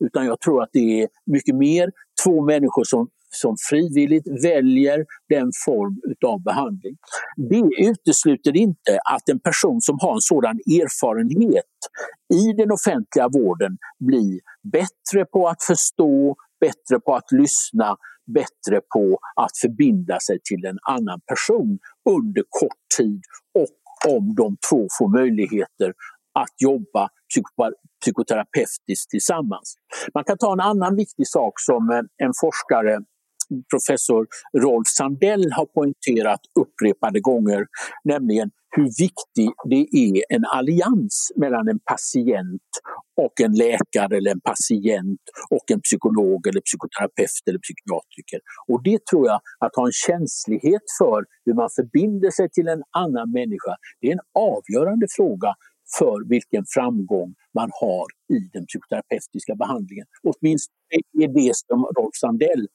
Utan 0.00 0.26
jag 0.26 0.40
tror 0.40 0.62
att 0.62 0.70
det 0.72 1.02
är 1.02 1.08
mycket 1.26 1.54
mer 1.54 1.90
två 2.24 2.44
människor 2.44 2.84
som 2.84 3.08
som 3.34 3.56
frivilligt 3.70 4.44
väljer 4.44 5.04
den 5.28 5.50
form 5.66 6.00
av 6.26 6.42
behandling. 6.42 6.96
Det 7.36 7.84
utesluter 7.90 8.56
inte 8.56 8.98
att 9.14 9.28
en 9.28 9.40
person 9.40 9.80
som 9.80 9.98
har 10.00 10.12
en 10.12 10.20
sådan 10.20 10.56
erfarenhet 10.56 11.74
i 12.34 12.52
den 12.52 12.70
offentliga 12.72 13.28
vården 13.28 13.76
blir 13.98 14.40
bättre 14.72 15.24
på 15.32 15.48
att 15.48 15.62
förstå, 15.62 16.36
bättre 16.60 17.00
på 17.00 17.14
att 17.14 17.32
lyssna, 17.32 17.96
bättre 18.26 18.80
på 18.94 19.18
att 19.36 19.58
förbinda 19.62 20.18
sig 20.26 20.38
till 20.44 20.64
en 20.64 20.78
annan 20.82 21.20
person 21.28 21.78
under 22.10 22.42
kort 22.60 22.84
tid 22.98 23.20
och 23.58 24.14
om 24.14 24.34
de 24.34 24.56
två 24.70 24.88
får 24.98 25.08
möjligheter 25.08 25.92
att 26.34 26.54
jobba 26.60 27.08
psykoterapeutiskt 28.00 29.10
tillsammans. 29.10 29.74
Man 30.14 30.24
kan 30.24 30.38
ta 30.38 30.52
en 30.52 30.60
annan 30.60 30.96
viktig 30.96 31.28
sak 31.28 31.52
som 31.60 31.90
en 32.16 32.32
forskare 32.40 33.00
professor 33.70 34.26
Rolf 34.58 34.86
Sandell 34.98 35.52
har 35.52 35.66
poängterat 35.66 36.40
upprepade 36.60 37.20
gånger, 37.20 37.66
nämligen 38.04 38.50
hur 38.76 38.84
viktig 38.84 39.50
det 39.72 39.86
är 40.06 40.34
en 40.36 40.44
allians 40.44 41.32
mellan 41.36 41.68
en 41.68 41.80
patient 41.92 42.68
och 43.16 43.40
en 43.40 43.54
läkare 43.54 44.16
eller 44.16 44.30
en 44.30 44.40
patient 44.40 45.20
och 45.50 45.70
en 45.72 45.80
psykolog 45.80 46.46
eller 46.46 46.60
psykoterapeut 46.60 47.44
eller 47.48 47.58
psykiatriker. 47.66 48.40
Och 48.68 48.82
det 48.82 49.06
tror 49.06 49.26
jag, 49.26 49.40
att 49.64 49.76
ha 49.76 49.86
en 49.86 49.98
känslighet 50.08 50.86
för 50.98 51.24
hur 51.44 51.54
man 51.54 51.68
förbinder 51.76 52.30
sig 52.30 52.50
till 52.50 52.68
en 52.68 52.82
annan 53.04 53.32
människa, 53.32 53.74
det 54.00 54.06
är 54.08 54.12
en 54.12 54.26
avgörande 54.52 55.06
fråga 55.16 55.50
för 55.98 56.28
vilken 56.28 56.64
framgång 56.74 57.34
man 57.54 57.70
har 57.80 58.06
i 58.36 58.40
den 58.52 58.66
psykoterapeutiska 58.66 59.54
behandlingen. 59.54 60.06
Åtminstone 60.30 61.00
är 61.24 61.28
det 61.38 61.52
som 61.54 61.78
Rolf 61.96 62.14
Sandell 62.20 62.66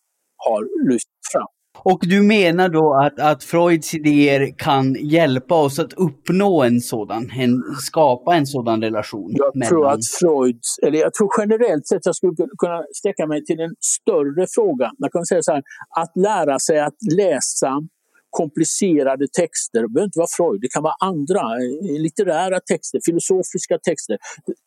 har 0.45 0.89
lyft 0.91 1.07
fram. 1.31 1.47
Och 1.83 1.99
du 2.01 2.21
menar 2.21 2.69
då 2.69 2.93
att, 2.93 3.19
att 3.19 3.43
Freuds 3.43 3.93
idéer 3.93 4.53
kan 4.57 4.93
hjälpa 4.93 5.55
oss 5.55 5.79
att 5.79 5.93
uppnå 5.93 6.63
en 6.63 6.81
sådan, 6.81 7.31
en, 7.31 7.63
skapa 7.81 8.35
en 8.35 8.45
sådan 8.45 8.81
relation? 8.81 9.31
Jag 9.33 9.55
mellan... 9.55 9.69
tror 9.69 9.87
att 9.87 9.99
Freuds, 10.19 10.79
eller 10.81 10.99
jag 10.99 11.13
tror 11.13 11.29
generellt 11.37 11.87
sett 11.87 12.05
jag 12.05 12.15
skulle 12.15 12.33
kunna 12.57 12.83
sträcka 12.95 13.27
mig 13.27 13.45
till 13.45 13.59
en 13.59 13.75
större 13.79 14.47
fråga. 14.55 14.91
Man 14.99 15.09
kan 15.11 15.25
säga 15.25 15.41
så 15.43 15.51
här, 15.51 15.63
att 15.89 16.11
lära 16.17 16.59
sig 16.59 16.79
att 16.79 16.97
läsa 17.15 17.81
komplicerade 18.29 19.27
texter, 19.27 19.81
det 19.81 19.89
behöver 19.89 20.05
inte 20.05 20.19
vara 20.19 20.33
Freud, 20.37 20.61
det 20.61 20.67
kan 20.67 20.83
vara 20.83 20.95
andra 20.99 21.41
eh, 21.41 22.01
litterära 22.01 22.59
texter, 22.59 22.99
filosofiska 23.05 23.77
texter, 23.89 24.17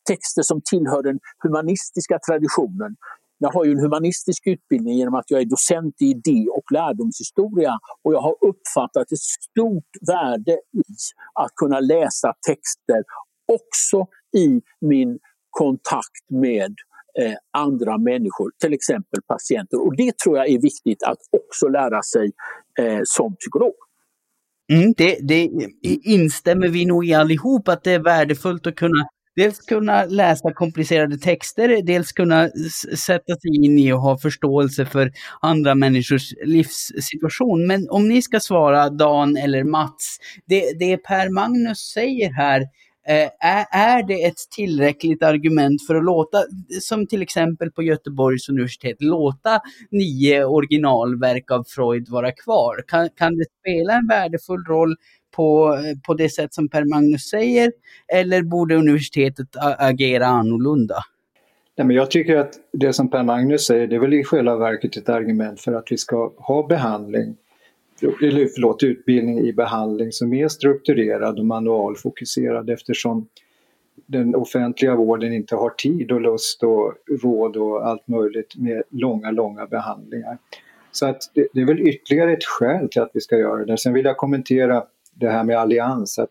texter 0.09 0.43
som 0.43 0.61
tillhör 0.71 1.03
den 1.03 1.19
humanistiska 1.45 2.19
traditionen. 2.29 2.97
Jag 3.43 3.53
har 3.53 3.65
ju 3.65 3.73
en 3.73 3.81
humanistisk 3.81 4.47
utbildning 4.47 4.95
genom 4.97 5.15
att 5.15 5.25
jag 5.29 5.41
är 5.41 5.45
docent 5.45 5.95
i 6.01 6.05
idé 6.05 6.47
och 6.57 6.73
lärdomshistoria 6.73 7.79
och 8.03 8.15
jag 8.15 8.21
har 8.21 8.37
uppfattat 8.41 9.13
ett 9.13 9.19
stort 9.19 9.93
värde 10.09 10.53
i 10.53 10.83
att 11.35 11.55
kunna 11.57 11.81
läsa 11.81 12.35
texter 12.49 13.03
också 13.53 14.07
i 14.37 14.61
min 14.81 15.19
kontakt 15.51 16.25
med 16.31 16.75
eh, 17.21 17.35
andra 17.53 17.99
människor, 17.99 18.51
till 18.61 18.73
exempel 18.73 19.23
patienter. 19.27 19.87
Och 19.87 19.97
det 19.97 20.19
tror 20.19 20.37
jag 20.37 20.49
är 20.49 20.61
viktigt 20.61 21.03
att 21.03 21.19
också 21.31 21.69
lära 21.69 22.03
sig 22.03 22.33
eh, 22.79 23.01
som 23.05 23.37
psykolog. 23.37 23.75
Mm, 24.73 24.95
det, 24.97 25.19
det 25.23 25.51
instämmer 26.03 26.69
vi 26.69 26.85
nog 26.85 27.07
i 27.07 27.15
allihop, 27.15 27.69
att 27.69 27.85
det 27.85 27.93
är 27.93 27.99
värdefullt 27.99 28.67
att 28.67 28.77
kunna 28.77 29.09
dels 29.37 29.59
kunna 29.59 30.05
läsa 30.05 30.53
komplicerade 30.53 31.19
texter, 31.19 31.83
dels 31.83 32.13
kunna 32.13 32.49
sätta 32.97 33.35
sig 33.35 33.65
in 33.65 33.79
i 33.79 33.93
och 33.93 34.01
ha 34.01 34.19
förståelse 34.19 34.87
för 34.87 35.13
andra 35.41 35.75
människors 35.75 36.33
livssituation. 36.45 37.67
Men 37.67 37.91
om 37.91 38.09
ni 38.09 38.23
ska 38.23 38.41
svara 38.41 38.91
Dan 38.91 39.37
eller 39.37 39.65
Mats, 39.65 40.19
det, 40.47 40.79
det 40.79 40.97
Per 40.97 41.29
Magnus 41.29 41.79
säger 41.79 42.33
här 42.33 42.63
Eh, 43.09 43.31
är, 43.41 43.67
är 43.71 44.03
det 44.03 44.25
ett 44.25 44.51
tillräckligt 44.57 45.23
argument 45.23 45.87
för 45.87 45.95
att 45.95 46.05
låta, 46.05 46.45
som 46.81 47.07
till 47.07 47.23
exempel 47.23 47.71
på 47.71 47.83
Göteborgs 47.83 48.49
universitet, 48.49 48.97
låta 49.01 49.61
nio 49.91 50.45
originalverk 50.45 51.51
av 51.51 51.65
Freud 51.65 52.09
vara 52.09 52.33
kvar? 52.33 52.85
Kan, 52.87 53.09
kan 53.17 53.37
det 53.37 53.45
spela 53.61 53.93
en 53.93 54.07
värdefull 54.07 54.65
roll 54.65 54.97
på, 55.37 55.79
på 56.07 56.15
det 56.15 56.29
sätt 56.29 56.55
som 56.55 56.69
Per 56.69 56.85
Magnus 56.85 57.23
säger, 57.23 57.73
eller 58.13 58.43
borde 58.43 58.77
universitetet 58.77 59.49
agera 59.79 60.27
annorlunda? 60.27 60.97
Nej, 61.77 61.87
men 61.87 61.97
jag 61.97 62.11
tycker 62.11 62.37
att 62.37 62.55
det 62.73 62.93
som 62.93 63.11
Per 63.11 63.23
Magnus 63.23 63.67
säger, 63.67 63.87
det 63.87 63.97
är 63.97 64.01
väl 64.01 64.15
i 64.15 64.25
själva 64.25 64.57
verket 64.57 64.97
ett 64.97 65.09
argument 65.09 65.61
för 65.61 65.73
att 65.73 65.93
vi 65.93 65.99
ska 65.99 66.33
ha 66.37 66.67
behandling 66.67 67.37
eller 68.03 68.49
förlåt, 68.55 68.83
utbildning 68.83 69.39
i 69.39 69.53
behandling 69.53 70.13
som 70.13 70.33
är 70.33 70.49
strukturerad 70.49 71.39
och 71.39 71.47
manualfokuserad 71.47 72.71
eftersom 72.71 73.29
den 74.07 74.35
offentliga 74.35 74.97
vården 74.97 75.33
inte 75.33 75.57
har 75.57 75.71
tid 75.71 76.13
och 76.13 76.21
lust 76.21 76.63
och 76.63 76.95
råd 77.23 77.57
och 77.57 77.87
allt 77.87 78.09
möjligt 78.09 78.57
med 78.57 78.83
långa, 78.91 79.31
långa 79.31 79.67
behandlingar. 79.67 80.39
Så 80.93 81.07
att 81.07 81.23
det, 81.35 81.49
det 81.53 81.61
är 81.61 81.67
väl 81.67 81.89
ytterligare 81.89 82.33
ett 82.33 82.45
skäl 82.45 82.89
till 82.89 83.03
att 83.03 83.11
vi 83.15 83.21
ska 83.21 83.39
göra 83.39 83.65
det. 83.65 83.79
Sen 83.79 83.93
vill 83.93 84.05
jag 84.05 84.17
kommentera 84.17 84.85
det 85.23 85.33
här 85.33 85.45
med 85.45 85.59
allians. 85.59 86.19
Att, 86.19 86.31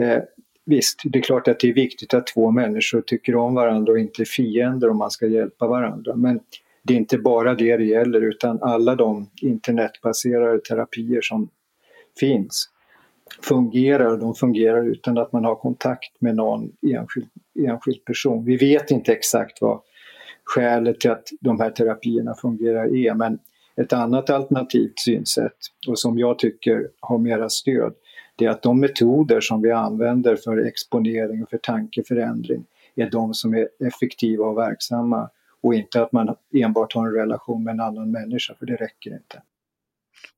eh, 0.00 0.22
visst, 0.64 1.00
det 1.04 1.18
är 1.18 1.22
klart 1.22 1.48
att 1.48 1.60
det 1.60 1.68
är 1.68 1.74
viktigt 1.74 2.14
att 2.14 2.26
två 2.26 2.50
människor 2.50 3.00
tycker 3.00 3.36
om 3.36 3.54
varandra 3.54 3.92
och 3.92 3.98
inte 3.98 4.22
är 4.22 4.26
fiender 4.26 4.90
om 4.90 4.96
man 4.96 5.10
ska 5.10 5.26
hjälpa 5.26 5.66
varandra. 5.66 6.16
Men 6.16 6.40
det 6.82 6.94
är 6.94 6.98
inte 6.98 7.18
bara 7.18 7.54
det 7.54 7.76
det 7.76 7.84
gäller 7.84 8.20
utan 8.20 8.62
alla 8.62 8.94
de 8.94 9.30
internetbaserade 9.42 10.58
terapier 10.58 11.20
som 11.22 11.48
finns 12.20 12.70
fungerar 13.42 14.06
och 14.06 14.18
de 14.18 14.34
fungerar 14.34 14.86
utan 14.86 15.18
att 15.18 15.32
man 15.32 15.44
har 15.44 15.54
kontakt 15.54 16.20
med 16.20 16.36
någon 16.36 16.72
enskild, 16.92 17.28
enskild 17.68 18.04
person. 18.04 18.44
Vi 18.44 18.56
vet 18.56 18.90
inte 18.90 19.12
exakt 19.12 19.60
vad 19.60 19.80
skälet 20.44 21.00
till 21.00 21.10
att 21.10 21.28
de 21.40 21.60
här 21.60 21.70
terapierna 21.70 22.34
fungerar 22.34 22.96
är 22.96 23.14
men 23.14 23.38
ett 23.80 23.92
annat 23.92 24.30
alternativt 24.30 24.98
synsätt 24.98 25.56
och 25.88 25.98
som 25.98 26.18
jag 26.18 26.38
tycker 26.38 26.88
har 27.00 27.18
mera 27.18 27.48
stöd 27.48 27.94
det 28.38 28.44
är 28.44 28.50
att 28.50 28.62
de 28.62 28.80
metoder 28.80 29.40
som 29.40 29.62
vi 29.62 29.70
använder 29.70 30.36
för 30.36 30.66
exponering 30.66 31.42
och 31.42 31.50
för 31.50 31.58
tankeförändring 31.58 32.64
är 32.94 33.10
de 33.10 33.34
som 33.34 33.54
är 33.54 33.68
effektiva 33.86 34.44
och 34.44 34.58
verksamma 34.58 35.30
och 35.60 35.74
inte 35.74 36.02
att 36.02 36.12
man 36.12 36.36
enbart 36.54 36.94
har 36.94 37.06
en 37.06 37.12
relation 37.12 37.64
med 37.64 37.72
en 37.72 37.80
annan 37.80 38.10
människa, 38.10 38.54
för 38.58 38.66
det 38.66 38.76
räcker 38.76 39.14
inte. 39.14 39.42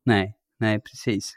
Nej, 0.04 0.34
nej 0.58 0.80
precis. 0.80 1.32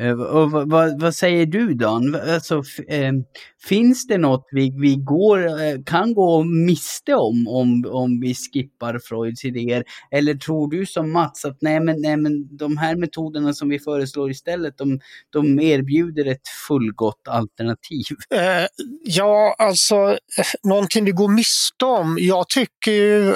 Eh, 0.00 0.20
och 0.20 0.50
vad, 0.50 1.00
vad, 1.00 1.14
säger 1.14 1.46
du 1.46 1.74
Dan? 1.74 2.14
Alltså, 2.14 2.62
ehm, 2.88 3.24
finns 3.68 4.06
det 4.06 4.18
något 4.18 4.48
vi, 4.50 4.74
vi 4.80 4.96
går, 4.96 5.46
eh, 5.46 5.82
kan 5.86 6.14
gå 6.14 6.44
miste 6.44 7.14
om, 7.14 7.48
om 7.48 7.84
om 7.90 8.20
vi 8.20 8.34
skippar 8.34 8.98
Freuds 8.98 9.44
idéer? 9.44 9.84
Eller 10.10 10.34
tror 10.34 10.70
du 10.70 10.86
som 10.86 11.12
Mats 11.12 11.44
att 11.44 11.56
nej 11.60 11.80
men, 11.80 12.00
nej, 12.00 12.16
men 12.16 12.56
de 12.56 12.76
här 12.76 12.96
metoderna 12.96 13.52
som 13.52 13.68
vi 13.68 13.78
föreslår 13.78 14.30
istället, 14.30 14.78
de, 14.78 15.00
de 15.30 15.60
erbjuder 15.60 16.26
ett 16.26 16.48
fullgott 16.68 17.28
alternativ? 17.28 18.04
Eh, 18.34 18.66
ja, 19.04 19.54
alltså 19.58 20.18
någonting 20.62 21.04
vi 21.04 21.10
går 21.10 21.28
miste 21.28 21.84
om. 21.84 22.18
Jag 22.20 22.48
tycker 22.48 22.92
ju 22.92 23.34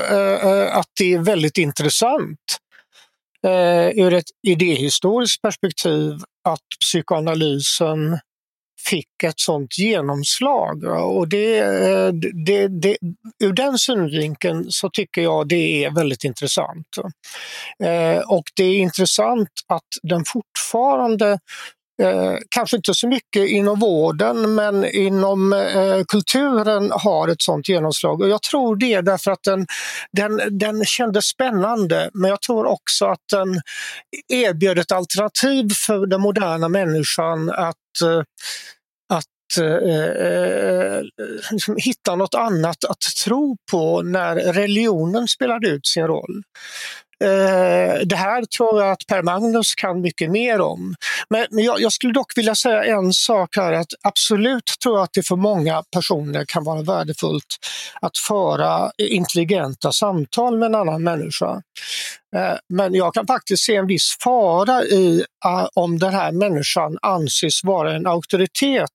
att 0.69 0.89
det 0.99 1.15
är 1.15 1.19
väldigt 1.19 1.59
intressant 1.59 2.59
Eh, 3.47 3.89
ur 4.05 4.15
ett 4.15 4.31
idéhistoriskt 4.47 5.43
perspektiv 5.43 6.13
att 6.49 6.67
psykoanalysen 6.81 8.19
fick 8.89 9.23
ett 9.25 9.41
sånt 9.41 9.79
genomslag. 9.79 10.85
Och 10.85 11.29
det, 11.29 11.59
eh, 11.59 12.13
det, 12.47 12.69
det, 12.69 12.97
ur 13.45 13.53
den 13.53 13.79
synvinkeln 13.79 14.67
så 14.69 14.91
tycker 14.91 15.23
jag 15.23 15.49
det 15.49 15.85
är 15.85 15.91
väldigt 15.91 16.25
intressant. 16.25 16.87
Eh, 17.85 18.19
och 18.19 18.45
det 18.57 18.65
är 18.65 18.79
intressant 18.79 19.51
att 19.67 19.89
den 20.03 20.25
fortfarande 20.27 21.39
Eh, 22.03 22.37
kanske 22.49 22.77
inte 22.77 22.95
så 22.95 23.09
mycket 23.09 23.49
inom 23.49 23.79
vården 23.79 24.55
men 24.55 24.85
inom 24.85 25.53
eh, 25.53 26.05
kulturen 26.09 26.91
har 26.95 27.29
ett 27.29 27.43
sånt 27.43 27.69
genomslag. 27.69 28.21
Och 28.21 28.29
jag 28.29 28.43
tror 28.43 28.77
det 28.77 29.01
därför 29.01 29.31
att 29.31 29.43
den, 29.43 29.67
den, 30.13 30.59
den 30.59 30.85
kändes 30.85 31.25
spännande 31.25 32.11
men 32.15 32.31
jag 32.31 32.41
tror 32.41 32.67
också 32.67 33.07
att 33.07 33.23
den 33.33 33.61
erbjöd 34.29 34.79
ett 34.79 34.93
alternativ 34.93 35.69
för 35.87 36.07
den 36.07 36.21
moderna 36.21 36.69
människan 36.69 37.51
att, 37.51 37.77
eh, 38.05 38.23
eh, 39.57 40.27
eh, 40.27 41.03
liksom 41.51 41.77
hitta 41.79 42.17
något 42.17 42.35
annat 42.35 42.85
att 42.85 43.01
tro 43.25 43.57
på 43.71 44.03
när 44.03 44.37
religionen 44.37 45.29
spelade 45.29 45.69
ut 45.69 45.87
sin 45.87 46.07
roll. 46.07 46.43
Eh, 47.25 48.07
det 48.07 48.17
här 48.17 48.45
tror 48.45 48.81
jag 48.81 48.93
att 48.93 49.07
Per 49.07 49.23
Magnus 49.23 49.75
kan 49.75 50.01
mycket 50.01 50.31
mer 50.31 50.61
om. 50.61 50.95
Men, 51.31 51.47
men 51.51 51.65
jag, 51.65 51.81
jag, 51.81 51.93
skulle 51.93 52.13
dock 52.13 52.39
vilja 52.39 52.55
säga 52.55 52.85
en 52.85 53.13
sak 53.13 53.57
här 53.57 53.73
att 53.73 53.87
absolut 54.03 54.65
tror 54.83 54.97
jag 54.97 55.05
att 55.05 55.13
det 55.13 55.27
för 55.27 55.37
många 55.37 55.83
personer 55.93 56.45
kan 56.45 56.65
vara 56.65 56.83
värdefullt 56.83 57.57
att 58.01 58.19
föra 58.19 58.91
intelligenta 58.99 59.93
samtal 59.93 60.59
med 60.59 60.67
en 60.67 60.75
annan 60.75 61.03
människa. 61.03 61.63
Eh, 62.37 62.57
men 62.69 62.95
jag 62.95 63.15
kan 63.15 63.27
faktiskt 63.27 63.65
se 63.65 63.77
en 63.77 63.87
viss 63.87 64.17
fara 64.25 64.83
i 64.83 65.25
eh, 65.45 65.67
om 65.75 65.99
den 65.99 66.15
här 66.15 66.33
människan 66.33 66.99
anses 67.03 67.65
vara 67.65 67.95
en 67.95 68.07
auktoritet 68.07 68.91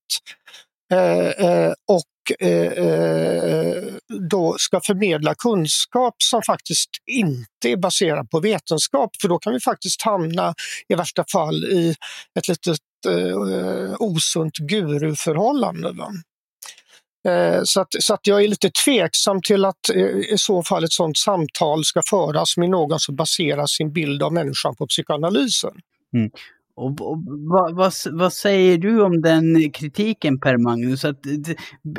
och 1.87 2.03
Eh, 2.39 2.49
eh, 2.49 3.83
då 4.29 4.55
ska 4.59 4.81
förmedla 4.81 5.35
kunskap 5.35 6.15
som 6.17 6.41
faktiskt 6.41 6.89
inte 7.11 7.69
är 7.69 7.77
baserad 7.77 8.29
på 8.29 8.39
vetenskap. 8.39 9.11
För 9.21 9.29
då 9.29 9.39
kan 9.39 9.53
vi 9.53 9.59
faktiskt 9.59 10.01
hamna 10.01 10.53
i 10.89 10.95
värsta 10.95 11.25
fall 11.31 11.63
i 11.63 11.95
ett 12.39 12.47
litet 12.47 12.77
eh, 13.07 13.95
osunt 13.99 14.57
guruförhållande. 14.57 15.91
Va? 15.91 16.11
Eh, 17.27 17.63
så 17.63 17.81
att, 17.81 17.87
så 17.99 18.13
att 18.13 18.27
jag 18.27 18.43
är 18.43 18.47
lite 18.47 18.69
tveksam 18.69 19.41
till 19.41 19.65
att 19.65 19.89
eh, 19.95 20.33
i 20.33 20.35
så 20.37 20.63
fall 20.63 20.83
ett 20.83 20.91
sådant 20.91 21.17
samtal 21.17 21.85
ska 21.85 22.01
föras 22.09 22.57
med 22.57 22.69
någon 22.69 22.99
som 22.99 23.15
baserar 23.15 23.65
sin 23.65 23.93
bild 23.93 24.23
av 24.23 24.33
människan 24.33 24.75
på 24.75 24.87
psykoanalysen. 24.87 25.71
Mm. 26.13 26.31
Och, 26.75 27.01
och 27.01 27.17
vad, 27.25 27.75
vad, 27.75 27.93
vad, 28.11 28.33
säger 28.33 28.77
du 28.77 29.01
om 29.01 29.21
den 29.21 29.71
kritiken 29.71 30.39
Per 30.39 30.57
Magnus? 30.57 31.05
Att 31.05 31.23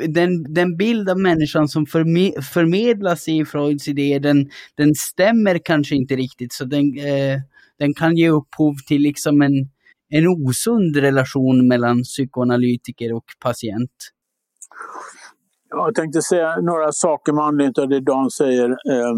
den, 0.07 0.53
den 0.53 0.77
bild 0.77 1.09
av 1.09 1.19
människan 1.19 1.67
som 1.67 1.85
förme, 1.85 2.41
förmedlas 2.41 3.27
i 3.27 3.45
Freuds 3.45 3.87
idéer, 3.87 4.19
den, 4.19 4.49
den 4.75 4.95
stämmer 4.95 5.59
kanske 5.65 5.95
inte 5.95 6.15
riktigt. 6.15 6.53
Så 6.53 6.65
den, 6.65 6.97
eh, 6.97 7.39
den 7.79 7.93
kan 7.93 8.17
ge 8.17 8.29
upphov 8.29 8.75
till 8.87 9.01
liksom 9.01 9.41
en, 9.41 9.69
en 10.09 10.27
osund 10.27 10.95
relation 10.95 11.67
mellan 11.67 12.03
psykoanalytiker 12.03 13.13
och 13.13 13.25
patient. 13.39 13.91
Jag 15.69 15.95
tänkte 15.95 16.21
säga 16.21 16.55
några 16.61 16.91
saker 16.91 17.33
med 17.33 17.43
anledning 17.43 17.83
av 17.83 17.89
det 17.89 17.99
Dan 17.99 18.31
säger. 18.31 18.69
Eh, 18.69 19.13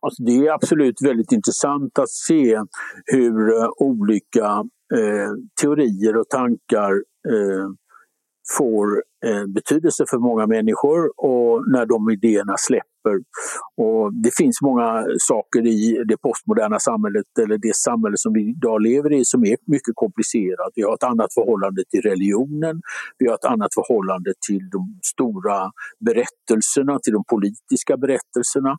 alltså 0.00 0.22
det 0.22 0.32
är 0.32 0.52
absolut 0.52 1.02
väldigt 1.04 1.32
intressant 1.32 1.98
att 1.98 2.10
se 2.10 2.60
hur 3.04 3.56
eh, 3.56 3.68
olika 3.78 4.64
eh, 4.94 5.30
teorier 5.62 6.16
och 6.16 6.28
tankar 6.28 6.92
eh, 7.32 7.68
får 8.58 9.02
eh, 9.26 9.46
betydelse 9.46 10.04
för 10.10 10.18
många 10.18 10.46
människor 10.46 11.00
och 11.16 11.70
när 11.72 11.86
de 11.86 12.10
idéerna 12.10 12.54
släpper. 12.58 13.16
Och 13.76 14.12
det 14.24 14.30
finns 14.36 14.62
många 14.62 15.06
saker 15.18 15.66
i 15.66 16.04
det 16.08 16.16
postmoderna 16.16 16.78
samhället, 16.78 17.24
eller 17.42 17.58
det 17.58 17.76
samhälle 17.76 18.16
som 18.16 18.32
vi 18.32 18.42
idag 18.50 18.82
lever 18.82 19.12
i, 19.12 19.24
som 19.24 19.44
är 19.44 19.56
mycket 19.66 19.94
komplicerat. 19.94 20.70
Vi 20.74 20.82
har 20.82 20.94
ett 20.94 21.02
annat 21.02 21.34
förhållande 21.34 21.82
till 21.90 22.02
religionen, 22.02 22.80
vi 23.18 23.28
har 23.28 23.34
ett 23.34 23.44
annat 23.44 23.74
förhållande 23.74 24.32
till 24.48 24.64
de 24.70 24.82
stora 25.12 25.70
berättelserna, 26.06 26.98
till 26.98 27.12
de 27.12 27.24
politiska 27.34 27.96
berättelserna 27.96 28.72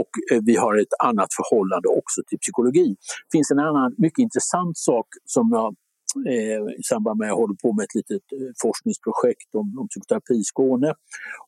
och 0.00 0.10
eh, 0.32 0.40
vi 0.48 0.56
har 0.56 0.74
ett 0.82 0.94
annat 1.08 1.30
förhållande 1.38 1.88
också 1.88 2.18
till 2.28 2.38
psykologi. 2.38 2.88
Det 3.26 3.32
finns 3.36 3.50
en 3.50 3.58
annan 3.58 3.94
mycket 3.98 4.22
intressant 4.26 4.78
sak 4.78 5.06
som 5.24 5.44
jag 5.52 5.74
Eh, 6.16 6.60
i 6.80 6.82
samband 6.82 7.18
med 7.18 7.26
att 7.26 7.28
jag 7.28 7.36
håller 7.36 7.56
på 7.64 7.72
med 7.72 7.84
ett 7.84 7.94
litet 7.94 8.32
eh, 8.32 8.38
forskningsprojekt 8.62 9.54
om, 9.54 9.78
om 9.80 9.88
psykoterapi 9.88 10.34
i 10.34 10.44
Skåne. 10.44 10.94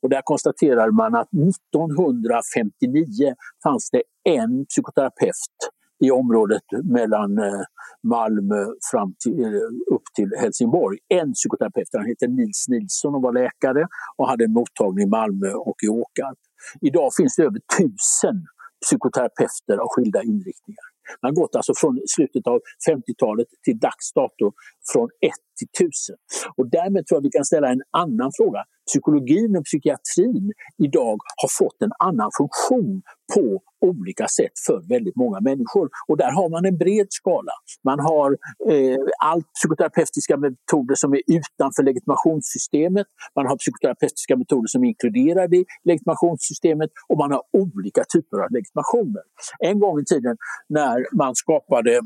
Och 0.00 0.08
där 0.08 0.22
konstaterade 0.24 0.92
man 0.92 1.14
att 1.14 1.32
1959 1.32 3.34
fanns 3.64 3.90
det 3.90 4.02
en 4.24 4.66
psykoterapeut 4.66 5.56
i 6.04 6.10
området 6.10 6.62
mellan 6.84 7.38
eh, 7.38 7.62
Malmö 8.02 8.64
fram 8.92 9.14
till, 9.24 9.54
upp 9.94 10.06
till 10.16 10.30
Helsingborg. 10.40 10.98
En 11.08 11.32
psykoterapeut, 11.32 11.88
han 11.92 12.06
heter 12.06 12.28
Nils 12.28 12.64
Nilsson 12.68 13.14
och 13.14 13.22
var 13.22 13.32
läkare 13.32 13.86
och 14.16 14.28
hade 14.28 14.44
en 14.44 14.52
mottagning 14.52 15.04
i 15.04 15.08
Malmö 15.08 15.52
och 15.52 15.76
i 15.86 15.88
Åkarp. 15.88 16.38
Idag 16.80 17.10
finns 17.18 17.36
det 17.36 17.42
över 17.42 17.60
tusen 17.78 18.46
psykoterapeuter 18.86 19.76
av 19.82 19.86
skilda 19.90 20.22
inriktningar. 20.22 20.91
Man 21.22 21.28
har 21.30 21.36
gått 21.42 21.54
alltså 21.56 21.72
från 21.80 21.94
slutet 22.14 22.44
av 22.52 22.58
50-talet 22.90 23.48
till 23.64 23.78
dags 23.86 24.06
dato 24.18 24.46
från 24.92 25.08
1 25.20 25.32
till 25.58 25.70
1000. 25.86 26.16
Och 26.56 26.66
därmed 26.76 27.06
tror 27.06 27.16
jag 27.18 27.22
vi 27.28 27.30
kan 27.38 27.44
ställa 27.44 27.68
en 27.74 27.82
annan 28.02 28.30
fråga. 28.38 28.60
Psykologin 28.86 29.56
och 29.56 29.64
psykiatrin 29.64 30.52
idag 30.78 31.18
har 31.42 31.64
fått 31.64 31.82
en 31.82 31.92
annan 31.98 32.30
funktion 32.38 33.02
på 33.34 33.62
olika 33.82 34.26
sätt 34.28 34.56
för 34.66 34.88
väldigt 34.88 35.16
många 35.16 35.40
människor. 35.40 35.88
Och 36.08 36.16
där 36.16 36.32
har 36.32 36.48
man 36.50 36.64
en 36.64 36.78
bred 36.78 37.06
skala. 37.10 37.52
Man 37.84 38.00
har 38.00 38.30
eh, 38.72 39.00
allt 39.24 39.46
psykoterapeutiska 39.58 40.36
metoder 40.36 40.94
som 40.94 41.12
är 41.12 41.22
utanför 41.26 41.82
legitimationssystemet. 41.82 43.06
Man 43.36 43.46
har 43.46 43.56
psykoterapeutiska 43.56 44.36
metoder 44.36 44.66
som 44.66 44.84
är 44.84 44.88
inkluderade 44.88 45.56
i 45.56 45.64
legitimationssystemet 45.84 46.90
och 47.08 47.18
man 47.18 47.30
har 47.32 47.42
olika 47.52 48.02
typer 48.14 48.36
av 48.44 48.48
legitimationer. 48.50 49.22
En 49.58 49.78
gång 49.80 50.00
i 50.00 50.04
tiden 50.04 50.36
när 50.68 51.16
man 51.16 51.34
skapade 51.34 52.00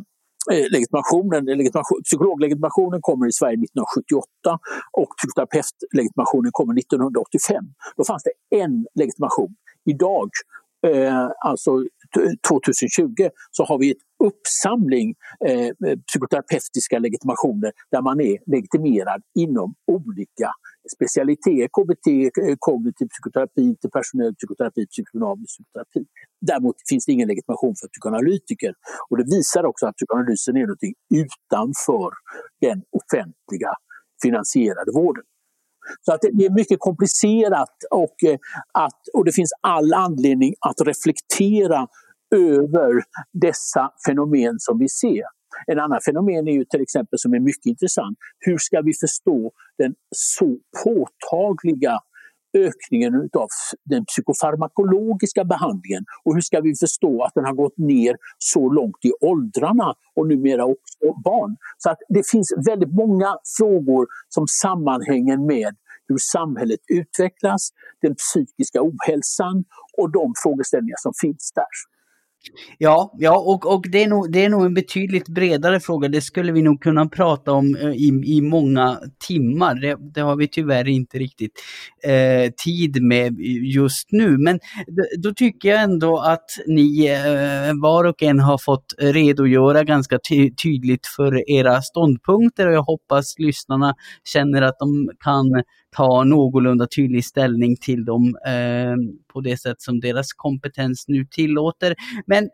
Eh, 0.53 0.67
legitimationen, 0.71 1.45
legitimation, 1.45 2.03
psykologlegitimationen 2.05 3.01
kommer 3.03 3.27
i 3.29 3.33
Sverige 3.33 3.59
1978 3.59 4.59
och 4.93 5.11
psykoterapeutlegitimationen 5.17 6.51
kommer 6.53 6.75
1985. 6.79 7.65
Då 7.97 8.05
fanns 8.05 8.23
det 8.23 8.57
en 8.63 8.87
legitimation. 8.95 9.55
Idag, 9.85 10.31
eh, 10.87 11.29
alltså 11.45 11.71
2020, 12.49 13.29
så 13.51 13.65
har 13.65 13.79
vi 13.79 13.91
ett 13.91 14.05
uppsamling 14.25 15.15
eh, 15.47 15.71
psykoterapeutiska 16.09 16.99
legitimationer 16.99 17.73
där 17.91 18.03
man 18.03 18.21
är 18.21 18.39
legitimerad 18.47 19.23
inom 19.35 19.75
olika 19.87 20.51
specialitet, 20.95 21.71
KBT, 21.77 22.07
eh, 22.43 22.57
kognitiv 22.59 23.09
psykoterapi, 23.09 23.63
interpersonell 23.63 24.35
psykoterapi, 24.35 24.87
psykodynamisk 24.87 25.53
psykoterapi. 25.55 26.03
Däremot 26.41 26.77
finns 26.89 27.07
det 27.07 27.13
ingen 27.13 27.29
legitimation 27.29 27.75
för 27.81 27.89
psykoanalytiker 27.89 28.73
och 29.09 29.17
det 29.19 29.27
visar 29.37 29.65
också 29.65 29.87
att 29.87 29.97
psykoanalysen 29.97 30.57
är 30.57 30.67
något 30.67 30.85
utanför 31.23 32.11
den 32.61 32.79
offentliga 32.99 33.73
finansierade 34.23 34.93
vården. 34.95 35.25
Så 36.01 36.13
att 36.15 36.21
det 36.33 36.45
är 36.47 36.55
mycket 36.55 36.81
komplicerat 36.81 37.77
och, 37.91 38.17
eh, 38.25 38.39
att, 38.73 39.01
och 39.15 39.25
det 39.25 39.33
finns 39.33 39.53
all 39.61 39.95
anledning 39.95 40.55
att 40.61 40.81
reflektera 40.81 41.87
över 42.35 43.03
dessa 43.33 43.91
fenomen 44.07 44.55
som 44.59 44.79
vi 44.79 44.89
ser. 44.89 45.25
En 45.67 45.79
annan 45.79 46.01
fenomen 46.05 46.49
är 46.49 46.53
ju 46.53 46.65
till 46.65 46.83
exempel 46.83 47.19
som 47.19 47.35
är 47.35 47.41
mycket 47.41 47.67
intressant. 47.67 48.19
Hur 48.39 48.59
ska 48.59 48.81
vi 48.81 48.93
förstå 49.01 49.53
den 49.79 49.95
så 50.11 50.59
påtagliga 50.85 51.99
ökningen 52.57 53.15
av 53.15 53.49
den 53.85 54.05
psykofarmakologiska 54.05 55.45
behandlingen 55.45 56.05
och 56.25 56.35
hur 56.35 56.41
ska 56.41 56.61
vi 56.61 56.75
förstå 56.81 57.23
att 57.23 57.35
den 57.35 57.45
har 57.45 57.55
gått 57.55 57.79
ner 57.79 58.17
så 58.39 58.69
långt 58.69 59.05
i 59.05 59.13
åldrarna 59.21 59.95
och 60.17 60.27
numera 60.27 60.65
också 60.65 61.13
barn. 61.25 61.57
Så 61.79 61.91
att 61.91 61.99
det 62.09 62.31
finns 62.31 62.53
väldigt 62.67 62.95
många 62.95 63.37
frågor 63.59 64.07
som 64.29 64.47
sammanhänger 64.63 65.37
med 65.37 65.77
hur 66.09 66.19
samhället 66.33 66.81
utvecklas, 66.89 67.69
den 68.03 68.15
psykiska 68.15 68.81
ohälsan 68.83 69.65
och 69.99 70.13
de 70.13 70.33
frågeställningar 70.43 70.97
som 70.99 71.13
finns 71.23 71.53
där. 71.55 71.96
Ja, 72.79 73.15
ja 73.19 73.39
och, 73.39 73.75
och 73.75 73.85
det, 73.91 74.03
är 74.03 74.09
nog, 74.09 74.33
det 74.33 74.45
är 74.45 74.49
nog 74.49 74.67
en 74.67 74.75
betydligt 74.75 75.29
bredare 75.29 75.81
fråga. 75.81 76.09
Det 76.09 76.21
skulle 76.21 76.53
vi 76.53 76.63
nog 76.63 76.83
kunna 76.83 77.07
prata 77.07 77.53
om 77.53 77.77
eh, 77.77 77.91
i, 77.91 78.23
i 78.25 78.41
många 78.41 79.01
timmar. 79.27 79.75
Det, 79.75 79.97
det 80.15 80.21
har 80.21 80.37
vi 80.37 80.49
tyvärr 80.49 80.89
inte 80.89 81.19
riktigt 81.19 81.53
eh, 82.05 82.53
tid 82.65 83.03
med 83.03 83.41
just 83.75 84.13
nu. 84.13 84.39
Men 84.39 84.61
då 85.19 85.35
tycker 85.35 85.69
jag 85.69 85.83
ändå 85.83 86.19
att 86.19 86.51
ni 86.67 87.07
eh, 87.07 87.83
var 87.83 88.05
och 88.05 88.23
en 88.23 88.41
har 88.41 88.59
fått 88.59 88.95
redogöra 88.99 89.85
ganska 89.85 90.19
ty 90.29 90.51
tydligt 90.63 91.07
för 91.07 91.51
era 91.51 91.83
ståndpunkter 91.83 92.67
och 92.67 92.75
jag 92.75 92.83
hoppas 92.83 93.39
lyssnarna 93.39 93.95
känner 94.25 94.63
att 94.63 94.79
de 94.79 95.11
kan 95.25 95.63
ta 95.91 96.25
någorlunda 96.25 96.87
tydlig 96.87 97.25
ställning 97.25 97.77
till 97.77 98.05
dem 98.05 98.37
eh, 98.47 98.97
på 99.33 99.41
det 99.41 99.57
sätt 99.57 99.81
som 99.81 100.01
deras 100.01 100.33
kompetens 100.33 101.05
nu 101.09 101.25
tillåter. 101.25 101.95
Men 102.27 102.49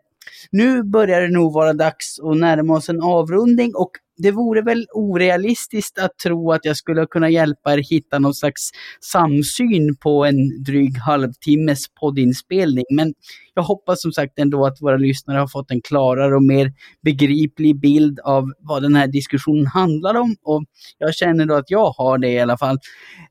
nu 0.51 0.83
börjar 0.83 1.21
det 1.21 1.33
nog 1.33 1.53
vara 1.53 1.73
dags 1.73 2.19
att 2.19 2.37
närma 2.37 2.73
oss 2.73 2.89
en 2.89 3.01
avrundning 3.01 3.75
och 3.75 3.91
det 4.17 4.31
vore 4.31 4.61
väl 4.61 4.85
orealistiskt 4.93 5.99
att 5.99 6.17
tro 6.17 6.51
att 6.51 6.65
jag 6.65 6.77
skulle 6.77 7.05
kunna 7.05 7.29
hjälpa 7.29 7.73
er 7.73 7.77
hitta 7.77 8.19
någon 8.19 8.33
slags 8.33 8.69
samsyn 9.11 9.95
på 9.95 10.25
en 10.25 10.63
dryg 10.63 10.97
halvtimmes 10.97 11.85
poddinspelning. 11.99 12.85
Men 12.89 13.13
jag 13.53 13.63
hoppas 13.63 14.01
som 14.01 14.11
sagt 14.11 14.39
ändå 14.39 14.65
att 14.65 14.81
våra 14.81 14.97
lyssnare 14.97 15.39
har 15.39 15.47
fått 15.47 15.71
en 15.71 15.81
klarare 15.81 16.35
och 16.35 16.43
mer 16.43 16.73
begriplig 17.03 17.79
bild 17.79 18.19
av 18.19 18.53
vad 18.59 18.81
den 18.81 18.95
här 18.95 19.07
diskussionen 19.07 19.67
handlar 19.67 20.15
om. 20.15 20.35
Och 20.43 20.63
jag 20.97 21.15
känner 21.15 21.45
då 21.45 21.55
att 21.55 21.71
jag 21.71 21.89
har 21.91 22.17
det 22.17 22.29
i 22.29 22.39
alla 22.39 22.57
fall. 22.57 22.77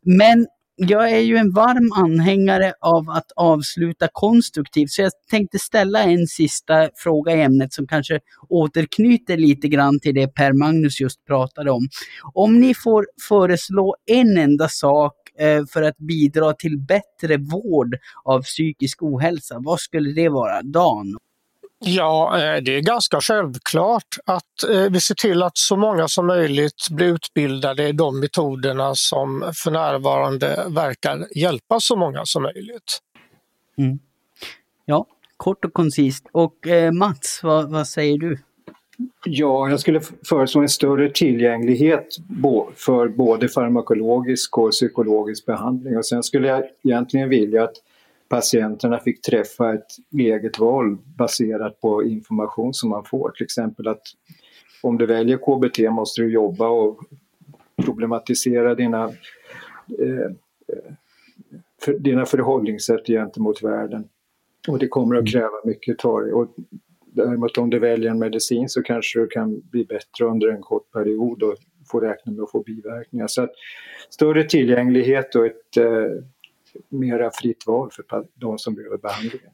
Men 0.03 0.47
jag 0.77 1.11
är 1.11 1.19
ju 1.19 1.37
en 1.37 1.53
varm 1.53 1.93
anhängare 2.05 2.75
av 2.81 3.11
att 3.11 3.33
avsluta 3.37 4.09
konstruktivt, 4.13 4.91
så 4.91 5.03
jag 5.03 5.13
tänkte 5.31 5.59
ställa 5.59 6.03
en 6.03 6.27
sista 6.27 6.89
fråga 6.97 7.37
i 7.37 7.43
ämnet 7.43 7.73
som 7.73 7.87
kanske 7.87 8.21
återknyter 8.49 9.37
lite 9.37 9.69
grann 9.69 10.01
till 10.01 10.15
det 10.15 10.29
Per 10.29 10.53
Magnus 10.53 11.01
just 11.01 11.25
pratade 11.27 11.71
om. 11.71 11.89
Om 12.35 12.61
ni 12.61 12.75
får 12.75 13.07
föreslå 13.29 13.97
en 14.07 14.39
enda 14.39 14.69
sak 14.69 15.15
eh, 15.39 15.65
för 15.73 15.83
att 15.83 15.99
bidra 15.99 16.53
till 16.53 16.79
bättre 16.79 17.37
vård 17.37 17.97
av 18.25 18.43
psykisk 18.43 19.03
ohälsa, 19.03 19.57
vad 19.59 19.81
skulle 19.81 20.13
det 20.13 20.29
vara? 20.29 20.63
Dan? 20.63 21.17
Ja, 21.85 22.39
eh, 22.39 22.63
det 22.63 22.77
är 22.77 22.81
ganska 22.81 23.21
självklart 23.21 24.19
att 24.25 24.71
eh, 24.71 24.91
vi 24.91 25.01
ser 25.01 25.15
till 25.15 25.43
att 25.43 25.59
så 25.59 25.77
många 25.77 26.09
som 26.09 26.27
möjligt 26.27 26.91
blir 26.91 27.07
utbildade 27.07 27.89
i 27.89 27.93
de 27.93 28.21
metoderna 28.21 28.95
som 28.95 29.53
för 29.55 29.71
närvarande 29.71 30.65
verkar 30.69 31.27
hjälpa 31.35 31.81
så 31.81 31.97
många 31.97 32.21
som 32.25 32.43
möjligt. 32.43 32.99
Mm. 33.79 33.99
Ja, 34.85 35.07
kort 35.37 35.65
och 35.65 35.73
koncist. 35.73 36.27
Och 36.33 36.67
eh, 36.67 36.93
Mats, 36.93 37.41
vad, 37.43 37.71
vad 37.71 37.89
säger 37.89 38.19
du? 38.19 38.39
Ja, 39.25 39.71
jag 39.71 39.81
skulle 39.81 40.01
föreslå 40.29 40.61
en 40.61 40.69
större 40.69 41.11
tillgänglighet 41.11 42.17
för 42.77 43.09
både 43.09 43.49
farmakologisk 43.49 44.59
och 44.59 44.71
psykologisk 44.71 45.47
behandling. 45.47 45.97
Och 45.97 46.07
sen 46.07 46.23
skulle 46.23 46.49
jag 46.49 46.65
egentligen 46.83 47.29
vilja 47.29 47.65
att 47.65 47.77
patienterna 48.33 48.99
fick 48.99 49.23
träffa 49.23 49.75
ett 49.75 49.87
eget 50.19 50.59
val 50.59 50.97
baserat 51.17 51.81
på 51.81 52.05
information 52.05 52.75
som 52.75 52.91
man 52.91 53.05
får. 53.05 53.31
Till 53.31 53.45
exempel 53.45 53.89
att 53.89 54.03
om 54.83 54.99
du 54.99 55.07
väljer 55.07 55.37
KBT 55.37 55.91
måste 55.91 56.23
du 56.23 56.33
jobba 56.33 56.69
och 56.69 57.01
problematisera 57.85 58.75
dina, 58.75 59.05
eh, 59.99 60.31
för, 61.83 61.93
dina 61.99 62.27
förhållningssätt 62.27 63.07
gentemot 63.07 63.63
världen. 63.63 64.09
Och 64.69 64.79
det 64.79 64.89
kommer 64.89 65.17
att 65.17 65.29
kräva 65.29 65.65
mycket 65.65 66.05
av 66.05 66.21
dig. 66.21 66.33
Däremot 67.07 67.59
om 67.59 67.71
du 67.71 67.79
väljer 67.79 68.11
en 68.11 68.19
medicin 68.19 68.69
så 68.69 68.83
kanske 68.83 69.21
du 69.21 69.27
kan 69.27 69.61
bli 69.61 69.85
bättre 69.85 70.25
under 70.25 70.49
en 70.49 70.63
kort 70.63 70.93
period 70.93 71.43
och 71.43 71.57
få 71.91 72.01
räkna 72.01 72.33
med 72.33 72.43
att 72.43 72.51
få 72.51 72.63
biverkningar. 72.63 73.27
Så 73.27 73.43
att 73.43 73.53
större 74.11 74.45
tillgänglighet 74.45 75.35
och 75.35 75.47
ett 75.47 75.77
eh, 75.77 76.25
mera 76.89 77.31
fritt 77.31 77.67
val 77.67 77.91
för 77.93 78.05
de 78.35 78.59
som 78.59 78.75
behöver 78.75 78.99
behandlingen. 78.99 79.51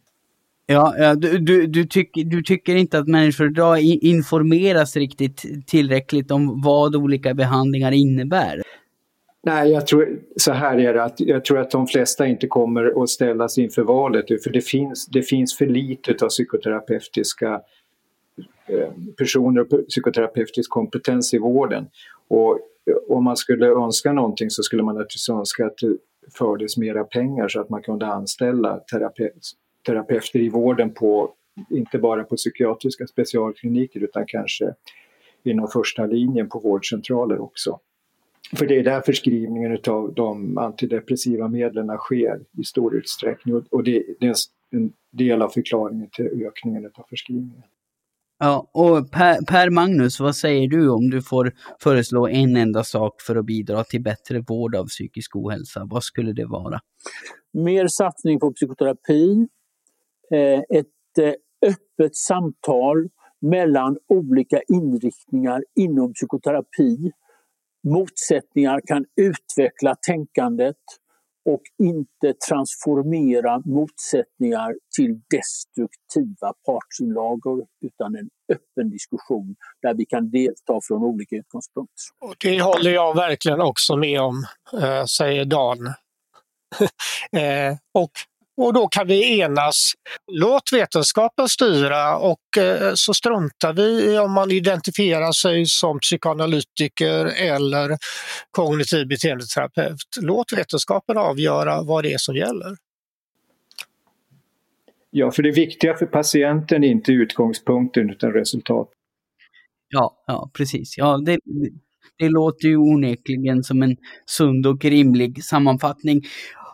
Ja, 0.71 1.15
du, 1.15 1.39
du, 1.39 1.67
du, 1.67 1.85
tyck, 1.85 2.11
du 2.15 2.43
tycker 2.43 2.75
inte 2.75 2.99
att 2.99 3.09
människor 3.09 3.47
idag 3.47 3.81
informeras 3.81 4.97
riktigt 4.97 5.67
tillräckligt 5.67 6.31
om 6.31 6.63
vad 6.65 6.97
olika 6.97 7.35
behandlingar 7.35 7.93
innebär? 7.93 8.63
Nej, 9.43 9.71
jag 9.71 9.87
tror 9.87 10.19
så 10.37 10.53
här 10.53 10.79
är 10.79 10.95
det 10.95 11.05
att 11.05 11.21
jag 11.21 11.45
tror 11.45 11.59
att 11.59 11.71
de 11.71 11.87
flesta 11.87 12.27
inte 12.27 12.47
kommer 12.47 13.03
att 13.03 13.09
ställas 13.09 13.59
inför 13.59 13.83
valet 13.83 14.27
för 14.45 14.51
det 14.51 14.61
finns, 14.61 15.07
det 15.07 15.23
finns 15.23 15.57
för 15.57 15.67
lite 15.67 16.25
av 16.25 16.29
psykoterapeutiska 16.29 17.61
eh, 18.67 18.93
personer 19.19 19.61
och 19.61 19.89
psykoterapeutisk 19.89 20.71
kompetens 20.71 21.35
i 21.35 21.39
vården. 21.39 21.87
Och 22.29 22.59
om 23.09 23.25
man 23.25 23.37
skulle 23.37 23.67
önska 23.67 24.13
någonting 24.13 24.51
så 24.51 24.63
skulle 24.63 24.83
man 24.83 24.95
naturligtvis 24.95 25.29
önska 25.29 25.67
att 25.67 25.79
det 25.79 25.97
fördes 26.35 26.77
mera 26.77 27.05
pengar 27.05 27.49
så 27.49 27.61
att 27.61 27.69
man 27.69 27.83
kunde 27.83 28.07
anställa 28.07 28.79
terape 28.79 29.31
terapeuter 29.87 30.39
i 30.39 30.49
vården 30.49 30.95
på, 30.95 31.35
inte 31.71 31.99
bara 31.99 32.25
på 32.25 32.37
psykiatriska 32.37 33.07
specialkliniker 33.07 34.01
utan 34.01 34.25
kanske 34.27 34.75
inom 35.45 35.69
första 35.69 36.07
linjen 36.07 36.49
på 36.49 36.59
vårdcentraler 36.59 37.41
också. 37.41 37.79
För 38.57 38.67
det 38.67 38.79
är 38.79 38.85
där 38.85 39.01
förskrivningen 39.01 39.79
av 39.89 40.15
de 40.15 40.59
antidepressiva 40.59 41.49
medlen 41.49 41.97
sker 41.99 42.41
i 42.59 42.65
stor 42.65 42.97
utsträckning 42.97 43.63
och 43.71 43.85
det, 43.85 43.97
är 43.97 44.35
en 44.71 44.93
del 45.11 45.43
av 45.43 45.49
förklaringen 45.49 46.09
till 46.13 46.47
ökningen 46.47 46.91
av 46.95 47.05
förskrivningen. 47.11 47.63
Ja, 48.39 48.71
och 48.73 49.11
per, 49.11 49.47
per, 49.47 49.71
Magnus, 49.71 50.21
vad 50.21 50.37
säger 50.37 50.69
du 50.69 50.91
om 50.91 51.11
du 51.11 51.23
får 51.23 51.53
föreslå 51.83 52.29
en 52.29 52.57
enda 52.57 52.85
sak 52.85 53.23
för 53.23 53.37
att 53.37 53.47
bidra 53.47 53.85
till 53.85 54.03
bättre 54.03 54.41
vård 54.41 54.75
av 54.75 54.87
psykisk 54.87 55.37
ohälsa? 55.37 55.87
Vad 55.91 56.05
skulle 56.05 56.33
det 56.33 56.47
vara? 56.47 56.81
Mer 57.53 57.87
satsning 57.89 58.41
på 58.41 58.53
psykoterapi, 58.53 59.49
eh, 60.35 60.79
ett 60.79 61.19
eh, 61.21 61.33
öppet 61.71 62.17
samtal 62.17 63.09
mellan 63.41 63.97
olika 64.09 64.61
inriktningar 64.69 65.65
inom 65.81 66.13
psykoterapi 66.13 67.13
motsättningar 67.85 68.81
kan 68.87 69.05
utveckla 69.17 69.95
tänkandet 70.07 70.77
och 71.49 71.63
inte 71.79 72.35
transformera 72.49 73.63
motsättningar 73.65 74.75
till 74.97 75.21
destruktiva 75.31 76.53
partsinlagor 76.67 77.67
utan 77.87 78.17
en 78.17 78.29
öppen 78.53 78.91
diskussion 78.91 79.57
där 79.83 79.95
vi 79.95 80.07
kan 80.07 80.31
delta 80.31 80.81
från 80.89 81.03
olika 81.03 81.37
utgångspunkter. 81.37 82.05
Och 82.21 82.37
det 82.41 82.61
håller 82.61 82.91
jag 82.91 83.17
verkligen 83.17 83.61
också 83.61 83.97
med 83.97 84.21
om, 84.21 84.47
eh, 84.83 85.05
säger 85.05 85.45
Dan. 85.45 85.79
Eh, 87.33 87.77
och 87.95 88.11
och 88.59 88.73
då 88.73 88.89
kan 88.89 89.07
vi 89.07 89.41
enas. 89.41 89.93
Låt 90.33 90.73
vetenskapen 90.73 91.49
styra 91.49 92.19
och 92.19 92.59
eh, 92.59 92.93
så 92.95 93.15
struntar 93.15 93.73
vi 93.73 94.13
i 94.13 94.19
om 94.19 94.33
man 94.33 94.51
identifierar 94.51 95.33
sig 95.33 95.67
som 95.67 95.99
psykoanalytiker 96.01 97.27
eller 97.27 97.99
kognitiv 98.51 99.09
beteendeterapeut. 99.09 99.97
Låt 100.21 100.53
vetenskapen 100.53 101.19
avgöra 101.19 101.83
vad 101.83 102.05
det 102.05 102.13
är 102.13 102.19
som 102.19 102.37
gäller. 102.37 102.77
Ja, 105.11 105.31
för 105.31 105.43
det 105.43 105.51
viktiga 105.51 105.95
för 105.95 106.07
patienten 106.07 106.85
är 106.85 106.89
inte 106.89 107.13
utgångspunkten 107.13 108.11
utan 108.11 108.33
resultat. 108.33 108.89
Ja, 109.89 110.25
ja 110.27 110.51
precis. 110.55 110.99
Ja, 110.99 111.19
det, 111.19 111.39
det 112.19 112.29
låter 112.29 112.69
ju 112.69 112.77
onekligen 112.77 113.65
som 113.65 113.83
en 113.83 113.97
sund 114.27 114.67
och 114.67 114.85
rimlig 114.85 115.45
sammanfattning. 115.45 116.23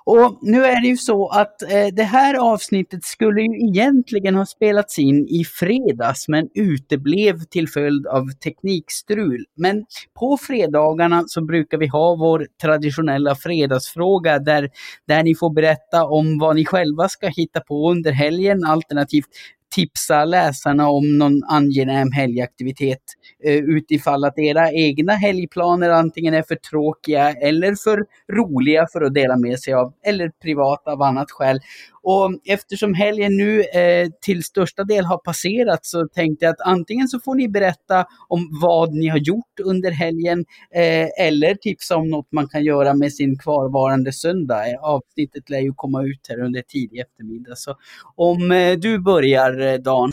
Och 0.06 0.38
nu 0.42 0.64
är 0.64 0.82
det 0.82 0.88
ju 0.88 0.96
så 0.96 1.28
att 1.28 1.62
eh, 1.62 1.86
det 1.92 2.02
här 2.02 2.34
avsnittet 2.34 3.04
skulle 3.04 3.42
ju 3.42 3.68
egentligen 3.68 4.34
ha 4.34 4.46
spelats 4.46 4.98
in 4.98 5.26
i 5.28 5.44
fredags 5.44 6.28
men 6.28 6.48
uteblev 6.54 7.38
till 7.38 7.68
följd 7.68 8.06
av 8.06 8.30
teknikstrul. 8.30 9.44
Men 9.56 9.84
på 10.18 10.36
fredagarna 10.36 11.24
så 11.26 11.44
brukar 11.44 11.78
vi 11.78 11.86
ha 11.86 12.16
vår 12.16 12.46
traditionella 12.62 13.34
fredagsfråga 13.34 14.38
där, 14.38 14.70
där 15.08 15.22
ni 15.22 15.34
får 15.34 15.50
berätta 15.50 16.04
om 16.04 16.38
vad 16.38 16.56
ni 16.56 16.64
själva 16.64 17.08
ska 17.08 17.28
hitta 17.28 17.60
på 17.60 17.90
under 17.90 18.12
helgen 18.12 18.64
alternativt 18.64 19.28
tipsa 19.74 20.24
läsarna 20.24 20.88
om 20.88 21.18
någon 21.18 21.44
angenäm 21.44 22.12
helgaktivitet 22.12 23.02
eh, 23.44 23.54
utifall 23.54 24.24
att 24.24 24.38
era 24.38 24.72
egna 24.72 25.12
helgplaner 25.12 25.90
antingen 25.90 26.34
är 26.34 26.42
för 26.42 26.54
tråkiga 26.54 27.30
eller 27.30 27.74
för 27.74 28.04
roliga 28.32 28.86
för 28.92 29.02
att 29.02 29.14
dela 29.14 29.36
med 29.36 29.60
sig 29.60 29.74
av, 29.74 29.92
eller 30.06 30.30
privata 30.42 30.92
av 30.92 31.02
annat 31.02 31.30
skäl. 31.30 31.60
Och 32.04 32.30
eftersom 32.44 32.94
helgen 32.94 33.36
nu 33.36 33.62
eh, 33.62 34.08
till 34.20 34.44
största 34.44 34.84
del 34.84 35.04
har 35.04 35.18
passerat 35.18 35.86
så 35.86 36.08
tänkte 36.08 36.44
jag 36.44 36.52
att 36.52 36.60
antingen 36.60 37.08
så 37.08 37.20
får 37.20 37.34
ni 37.34 37.48
berätta 37.48 38.06
om 38.28 38.58
vad 38.62 38.92
ni 38.92 39.08
har 39.08 39.18
gjort 39.18 39.60
under 39.64 39.90
helgen 39.90 40.44
eh, 40.74 41.26
eller 41.26 41.54
tipsa 41.54 41.96
om 41.96 42.10
något 42.10 42.32
man 42.32 42.48
kan 42.48 42.64
göra 42.64 42.94
med 42.94 43.12
sin 43.12 43.38
kvarvarande 43.38 44.12
söndag. 44.12 44.64
Avsnittet 44.82 45.50
lär 45.50 45.60
ju 45.60 45.72
komma 45.76 46.02
ut 46.02 46.26
här 46.28 46.40
under 46.40 46.62
tidig 46.62 47.00
eftermiddag. 47.00 47.56
Så 47.56 47.76
om 48.16 48.50
eh, 48.50 48.72
du 48.72 48.98
börjar 48.98 49.60
eh, 49.60 49.74
Dan. 49.74 50.12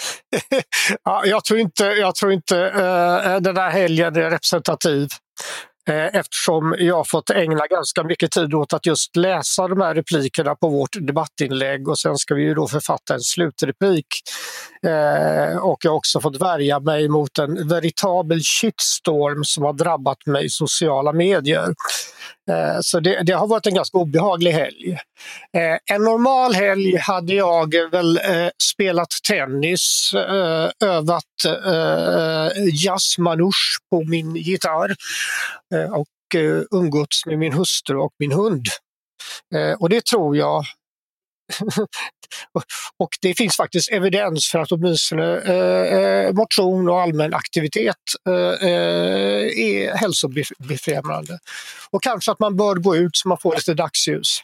ja, 1.03 1.23
jag 1.25 1.45
tror 1.45 1.59
inte, 1.59 1.83
jag 1.83 2.15
tror 2.15 2.31
inte 2.31 2.57
eh, 2.57 3.41
den 3.41 3.55
där 3.55 3.69
helgen 3.69 4.15
är 4.15 4.29
representativ. 4.29 5.07
Eh, 5.89 6.15
eftersom 6.19 6.75
jag 6.79 7.07
fått 7.07 7.29
ägna 7.29 7.67
ganska 7.67 8.03
mycket 8.03 8.31
tid 8.31 8.53
åt 8.53 8.73
att 8.73 8.85
just 8.85 9.15
läsa 9.15 9.67
de 9.67 9.81
här 9.81 9.95
replikerna 9.95 10.55
på 10.55 10.69
vårt 10.69 11.07
debattinlägg 11.07 11.87
och 11.87 11.99
sen 11.99 12.17
ska 12.17 12.35
vi 12.35 12.43
ju 12.43 12.53
då 12.53 12.67
författa 12.67 13.13
en 13.13 13.21
slutreplik. 13.21 14.07
Eh, 14.85 15.57
och 15.57 15.79
jag 15.81 15.91
har 15.91 15.97
också 15.97 16.21
fått 16.21 16.41
värja 16.41 16.79
mig 16.79 17.09
mot 17.09 17.37
en 17.37 17.67
veritabel 17.67 18.41
shitstorm 18.43 19.43
som 19.43 19.63
har 19.63 19.73
drabbat 19.73 20.25
mig 20.25 20.45
i 20.45 20.49
sociala 20.49 21.13
medier. 21.13 21.73
Eh, 22.49 22.77
så 22.81 22.99
det, 22.99 23.23
det, 23.23 23.33
har 23.33 23.47
varit 23.47 23.67
en 23.67 23.73
ganska 23.73 23.97
obehaglig 23.97 24.51
helg. 24.51 24.97
Eh, 25.57 25.95
en 25.95 26.03
normal 26.03 26.53
helg 26.53 26.97
hade 26.97 27.33
jag 27.33 27.75
väl 27.91 28.17
eh, 28.17 28.49
spelat 28.63 29.09
tennis, 29.27 30.11
eh, 30.13 30.89
övat 30.89 31.23
jazzmanouche 32.73 33.79
på 33.89 34.03
min 34.03 34.35
gitarr 34.35 34.95
Eh, 35.73 35.93
och 35.93 36.35
eh, 36.35 36.63
umgåtts 36.71 37.25
med 37.25 37.39
min 37.39 37.53
hustru 37.53 37.97
och 37.97 38.13
min 38.19 38.31
hund. 38.31 38.65
Eh, 39.55 39.73
och 39.73 39.89
det 39.89 40.05
tror 40.05 40.37
jag 40.37 40.63
och 42.97 43.09
det 43.21 43.37
finns 43.37 43.55
faktiskt 43.55 43.91
evidens 43.91 44.47
för 44.51 44.59
att 44.59 44.71
åtminstone 44.71 45.37
eh, 45.37 46.33
motion 46.33 46.89
och 46.89 47.01
allmän 47.01 47.33
aktivitet 47.33 47.95
eh, 48.27 48.33
är 48.33 49.95
hälsobefrämjande. 49.97 51.39
Och 51.89 52.03
kanske 52.03 52.31
att 52.31 52.39
man 52.39 52.57
bör 52.57 52.75
gå 52.75 52.95
ut 52.95 53.17
så 53.17 53.27
man 53.27 53.37
får 53.37 53.55
lite 53.55 53.73
dagsljus. 53.73 54.41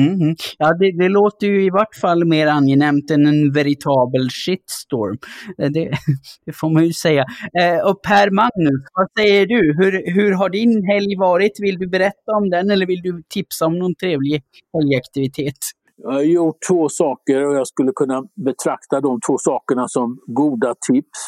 Mm. 0.00 0.36
Ja, 0.58 0.74
det, 0.78 0.92
det, 0.98 1.08
låter 1.08 1.46
ju 1.46 1.64
i 1.64 1.70
vart 1.70 1.94
fall 1.94 2.24
mer 2.24 2.46
angenämt 2.46 3.10
än 3.10 3.26
en 3.26 3.52
veritabel 3.52 4.30
shitstorm. 4.30 5.18
Eh, 5.58 5.70
det, 5.70 5.90
det 6.46 6.52
får 6.52 6.70
man 6.70 6.84
ju 6.86 6.92
säga. 6.92 7.24
Eh, 7.60 7.88
och 7.88 8.02
Per 8.02 8.30
Magnus, 8.30 8.84
vad 8.94 9.08
säger 9.18 9.46
du? 9.46 9.74
Hur, 9.78 10.12
hur 10.14 10.32
har 10.32 10.48
din 10.48 10.84
helg 10.84 11.16
varit? 11.18 11.52
Vill 11.60 11.78
du 11.78 11.88
berätta 11.88 12.32
om 12.36 12.50
den 12.50 12.70
eller 12.70 12.86
vill 12.86 13.02
du 13.02 13.22
tipsa 13.28 13.66
om 13.66 13.78
någon 13.78 13.94
trevlig 13.94 14.42
helgaktivitet? 14.74 15.58
Jag 16.02 16.12
har 16.12 16.22
gjort 16.22 16.58
två 16.68 16.88
saker 16.88 17.46
och 17.46 17.54
jag 17.54 17.66
skulle 17.66 17.92
kunna 17.94 18.22
betrakta 18.44 19.00
de 19.00 19.20
två 19.26 19.38
sakerna 19.38 19.88
som 19.88 20.18
goda 20.26 20.74
tips. 20.88 21.20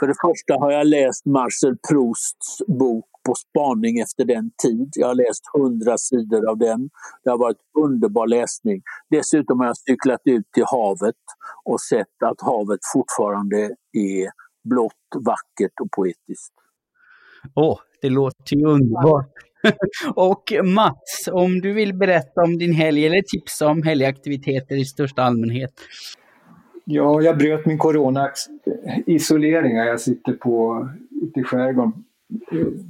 För 0.00 0.06
det 0.06 0.14
första 0.22 0.54
har 0.60 0.72
jag 0.72 0.86
läst 0.86 1.26
Marcel 1.26 1.76
Prousts 1.88 2.58
bok 2.66 3.13
på 3.26 3.34
spaning 3.34 3.98
efter 3.98 4.24
den 4.24 4.50
tid. 4.62 4.92
Jag 4.94 5.06
har 5.06 5.14
läst 5.14 5.42
hundra 5.58 5.98
sidor 5.98 6.50
av 6.50 6.58
den. 6.58 6.90
Det 7.24 7.30
har 7.30 7.38
varit 7.38 7.62
underbar 7.78 8.26
läsning. 8.26 8.82
Dessutom 9.10 9.60
har 9.60 9.66
jag 9.66 9.76
cyklat 9.76 10.20
ut 10.24 10.52
till 10.52 10.64
havet 10.66 11.22
och 11.64 11.80
sett 11.80 12.22
att 12.24 12.40
havet 12.40 12.80
fortfarande 12.94 13.56
är 13.92 14.30
blått, 14.64 15.24
vackert 15.24 15.80
och 15.80 15.90
poetiskt. 15.90 16.54
Åh, 17.54 17.72
oh, 17.72 17.78
det 18.02 18.10
låter 18.10 18.56
ju 18.56 18.66
underbart. 18.66 19.32
och 20.14 20.52
Mats, 20.64 21.28
om 21.32 21.60
du 21.60 21.72
vill 21.72 21.94
berätta 21.94 22.42
om 22.42 22.58
din 22.58 22.72
helg 22.72 23.06
eller 23.06 23.22
tipsa 23.22 23.68
om 23.68 23.82
helgaktiviteter 23.82 24.76
i 24.76 24.84
största 24.84 25.22
allmänhet. 25.22 25.72
Ja, 26.84 27.22
jag 27.22 27.38
bröt 27.38 27.66
min 27.66 27.78
corona-isolering. 27.78 29.76
Jag 29.76 30.00
sitter 30.00 30.32
på, 30.32 30.88
ute 31.22 31.40
i 31.40 31.44
skärgården, 31.44 31.92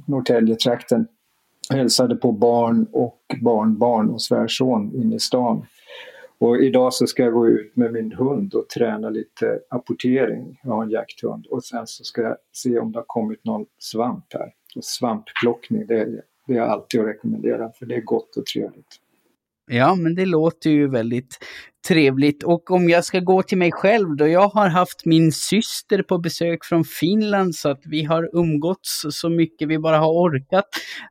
Norrtäljetrakten. 0.05 1.07
Hälsade 1.69 2.15
på 2.15 2.31
barn 2.31 2.87
och 2.91 3.21
barnbarn 3.41 4.09
och 4.09 4.21
svärson 4.21 4.95
inne 4.95 5.15
i 5.15 5.19
stan. 5.19 5.65
Och 6.37 6.57
idag 6.57 6.93
så 6.93 7.07
ska 7.07 7.23
jag 7.23 7.33
gå 7.33 7.47
ut 7.47 7.75
med 7.75 7.93
min 7.93 8.11
hund 8.11 8.53
och 8.53 8.69
träna 8.69 9.09
lite 9.09 9.59
apportering. 9.69 10.59
Jag 10.63 10.71
har 10.71 10.83
en 10.83 10.89
jakthund. 10.89 11.45
Och 11.45 11.63
sen 11.63 11.87
så 11.87 12.03
ska 12.03 12.21
jag 12.21 12.37
se 12.51 12.79
om 12.79 12.91
det 12.91 12.99
har 12.99 13.05
kommit 13.07 13.45
någon 13.45 13.65
svamp 13.79 14.25
här. 14.33 14.53
Och 14.75 14.83
svampplockning, 14.83 15.87
det, 15.87 15.99
är 15.99 16.21
det 16.47 16.57
är 16.57 16.61
alltid 16.61 17.01
att 17.01 17.07
rekommendera 17.07 17.71
för 17.71 17.85
det 17.85 17.95
är 17.95 18.01
gott 18.01 18.37
och 18.37 18.45
trevligt. 18.45 18.99
Ja, 19.67 19.95
men 19.95 20.15
det 20.15 20.25
låter 20.25 20.69
ju 20.69 20.87
väldigt 20.87 21.37
trevligt. 21.87 22.43
Och 22.43 22.71
om 22.71 22.89
jag 22.89 23.05
ska 23.05 23.19
gå 23.19 23.43
till 23.43 23.57
mig 23.57 23.71
själv 23.71 24.15
då, 24.15 24.27
jag 24.27 24.47
har 24.47 24.69
haft 24.69 25.05
min 25.05 25.31
syster 25.31 26.03
på 26.03 26.17
besök 26.17 26.65
från 26.65 26.83
Finland 26.83 27.55
så 27.55 27.69
att 27.69 27.81
vi 27.85 28.03
har 28.03 28.29
umgåtts 28.33 29.05
så 29.09 29.29
mycket 29.29 29.67
vi 29.67 29.79
bara 29.79 29.97
har 29.97 30.11
orkat. 30.11 30.65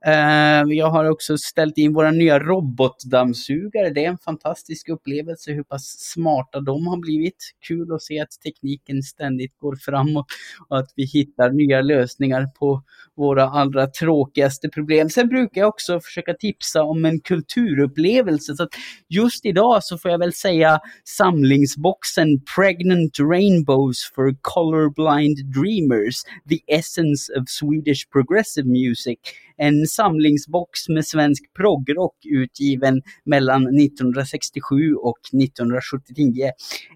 Uh, 0.07 0.75
jag 0.75 0.91
har 0.91 1.11
också 1.11 1.39
ställt 1.39 1.79
in 1.79 1.93
våra 1.93 2.11
nya 2.11 2.39
robotdammsugare. 2.39 3.91
Det 3.91 4.05
är 4.05 4.09
en 4.09 4.19
fantastisk 4.19 4.89
upplevelse 4.89 5.53
hur 5.53 5.63
pass 5.63 5.97
smarta 5.99 6.61
de 6.61 6.87
har 6.87 6.97
blivit. 6.97 7.55
Kul 7.69 7.93
att 7.93 8.03
se 8.03 8.21
att 8.21 8.41
tekniken 8.45 9.03
ständigt 9.03 9.59
går 9.59 9.77
framåt 9.77 10.27
och 10.69 10.79
att 10.79 10.93
vi 10.97 11.05
hittar 11.05 11.51
nya 11.51 11.81
lösningar 11.81 12.47
på 12.59 12.83
våra 13.17 13.45
allra 13.45 13.87
tråkigaste 13.87 14.69
problem. 14.69 15.11
Sen 15.11 15.29
brukar 15.29 15.61
jag 15.61 15.69
också 15.69 16.01
försöka 16.01 16.35
tipsa 16.35 16.83
om 16.83 17.05
en 17.05 17.21
kulturupplevelse. 17.21 18.55
Så 18.55 18.63
att 18.63 18.71
just 19.09 19.47
idag 19.47 19.85
så 19.85 19.99
får 19.99 20.11
jag 20.11 20.19
väl 20.19 20.33
säga 20.33 20.64
säga 20.65 20.81
samlingsboxen 21.05 22.41
Pregnant 22.57 23.19
Rainbows 23.19 24.13
for 24.15 24.33
Colorblind 24.43 25.37
Dreamers, 25.53 26.25
The 26.49 26.61
Essence 26.69 27.33
of 27.39 27.49
Swedish 27.49 28.09
Progressive 28.11 28.67
Music. 28.67 29.19
En 29.57 29.87
samlingsbox 29.87 30.89
med 30.89 31.07
svensk 31.07 31.55
proggrock 31.57 32.17
utgiven 32.25 33.03
mellan 33.25 33.63
1967 33.63 34.95
och 34.95 35.19
1979. 35.43 36.51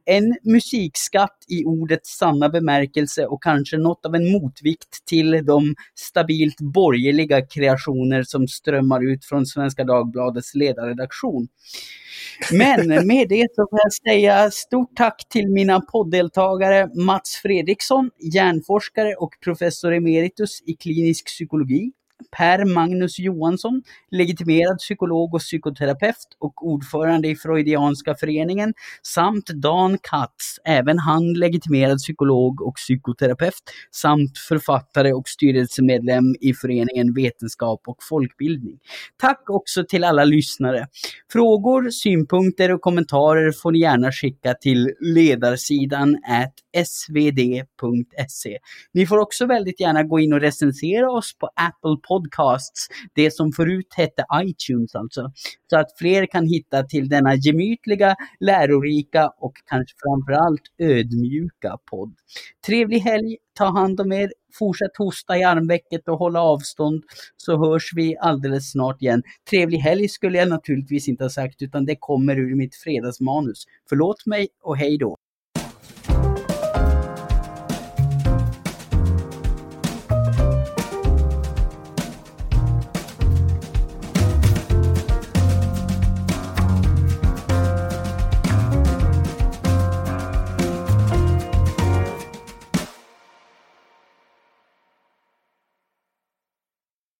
En 0.04 0.36
musikskatt 0.42 1.36
i 1.48 1.64
ordets 1.64 2.18
sanna 2.18 2.48
bemärkelse 2.48 3.26
och 3.26 3.42
kanske 3.42 3.76
något 3.76 4.06
av 4.06 4.14
en 4.14 4.32
motvikt 4.32 5.06
till 5.06 5.44
de 5.46 5.74
stabilt 5.94 6.60
borgerliga 6.60 7.46
kreationer 7.46 8.22
som 8.22 8.48
strömmar 8.48 9.12
ut 9.12 9.24
från 9.24 9.46
Svenska 9.46 9.84
Dagbladets 9.84 10.54
ledarredaktion. 10.54 11.48
Men 12.52 13.06
med 13.06 13.28
det 13.28 13.46
så 13.54 13.66
får 13.70 13.78
jag 13.82 13.92
säga 13.92 14.50
stort 14.50 14.96
tack 14.96 15.28
till 15.28 15.48
mina 15.48 15.80
podddeltagare 15.80 16.88
Mats 16.94 17.40
Fredriksson, 17.42 18.10
hjärnforskare 18.34 19.14
och 19.14 19.30
professor 19.44 19.92
emeritus 19.92 20.62
i 20.66 20.74
klinisk 20.74 21.26
psykologi 21.26 21.92
Per 22.36 22.64
Magnus 22.64 23.18
Johansson, 23.18 23.82
legitimerad 24.10 24.78
psykolog 24.78 25.34
och 25.34 25.40
psykoterapeut 25.40 26.16
och 26.38 26.66
ordförande 26.66 27.28
i 27.28 27.36
Freudianska 27.36 28.14
föreningen, 28.14 28.74
samt 29.02 29.46
Dan 29.46 29.98
Katz, 30.02 30.58
även 30.64 30.98
han 30.98 31.32
legitimerad 31.32 31.98
psykolog 31.98 32.62
och 32.62 32.74
psykoterapeut, 32.74 33.62
samt 33.90 34.38
författare 34.38 35.12
och 35.12 35.28
styrelsemedlem 35.28 36.34
i 36.40 36.54
föreningen 36.54 37.14
Vetenskap 37.14 37.80
och 37.86 37.98
folkbildning. 38.08 38.78
Tack 39.16 39.50
också 39.50 39.84
till 39.84 40.04
alla 40.04 40.24
lyssnare. 40.24 40.86
Frågor, 41.32 41.90
synpunkter 41.90 42.72
och 42.72 42.80
kommentarer 42.80 43.52
får 43.52 43.72
ni 43.72 43.78
gärna 43.78 44.12
skicka 44.12 44.54
till 44.54 44.92
ledarsidan 45.00 46.18
svd.se. 46.84 48.58
Ni 48.92 49.06
får 49.06 49.18
också 49.18 49.46
väldigt 49.46 49.80
gärna 49.80 50.02
gå 50.02 50.20
in 50.20 50.32
och 50.32 50.40
recensera 50.40 51.10
oss 51.10 51.38
på 51.38 51.46
Apple 51.46 51.96
Podcasts, 52.08 52.86
det 53.14 53.30
som 53.30 53.52
förut 53.52 53.94
hette 53.96 54.24
iTunes 54.34 54.94
alltså. 54.94 55.32
Så 55.70 55.78
att 55.78 55.98
fler 55.98 56.26
kan 56.26 56.46
hitta 56.46 56.82
till 56.82 57.08
denna 57.08 57.34
gemytliga, 57.34 58.16
lärorika 58.40 59.28
och 59.38 59.52
kanske 59.66 59.94
framförallt 60.02 60.62
ödmjuka 60.78 61.78
podd. 61.90 62.14
Trevlig 62.66 62.98
helg, 62.98 63.36
ta 63.58 63.64
hand 63.64 64.00
om 64.00 64.12
er, 64.12 64.32
fortsätt 64.58 64.96
hosta 64.98 65.38
i 65.38 65.44
armvecket 65.44 66.08
och 66.08 66.18
hålla 66.18 66.42
avstånd 66.42 67.02
så 67.36 67.58
hörs 67.58 67.90
vi 67.94 68.16
alldeles 68.16 68.70
snart 68.70 69.02
igen. 69.02 69.22
Trevlig 69.50 69.78
helg 69.78 70.08
skulle 70.08 70.38
jag 70.38 70.48
naturligtvis 70.48 71.08
inte 71.08 71.24
ha 71.24 71.30
sagt 71.30 71.62
utan 71.62 71.84
det 71.84 71.96
kommer 72.00 72.38
ur 72.38 72.56
mitt 72.56 72.76
fredagsmanus. 72.76 73.64
Förlåt 73.88 74.26
mig 74.26 74.48
och 74.62 74.76
hej 74.76 74.98
då! 74.98 75.16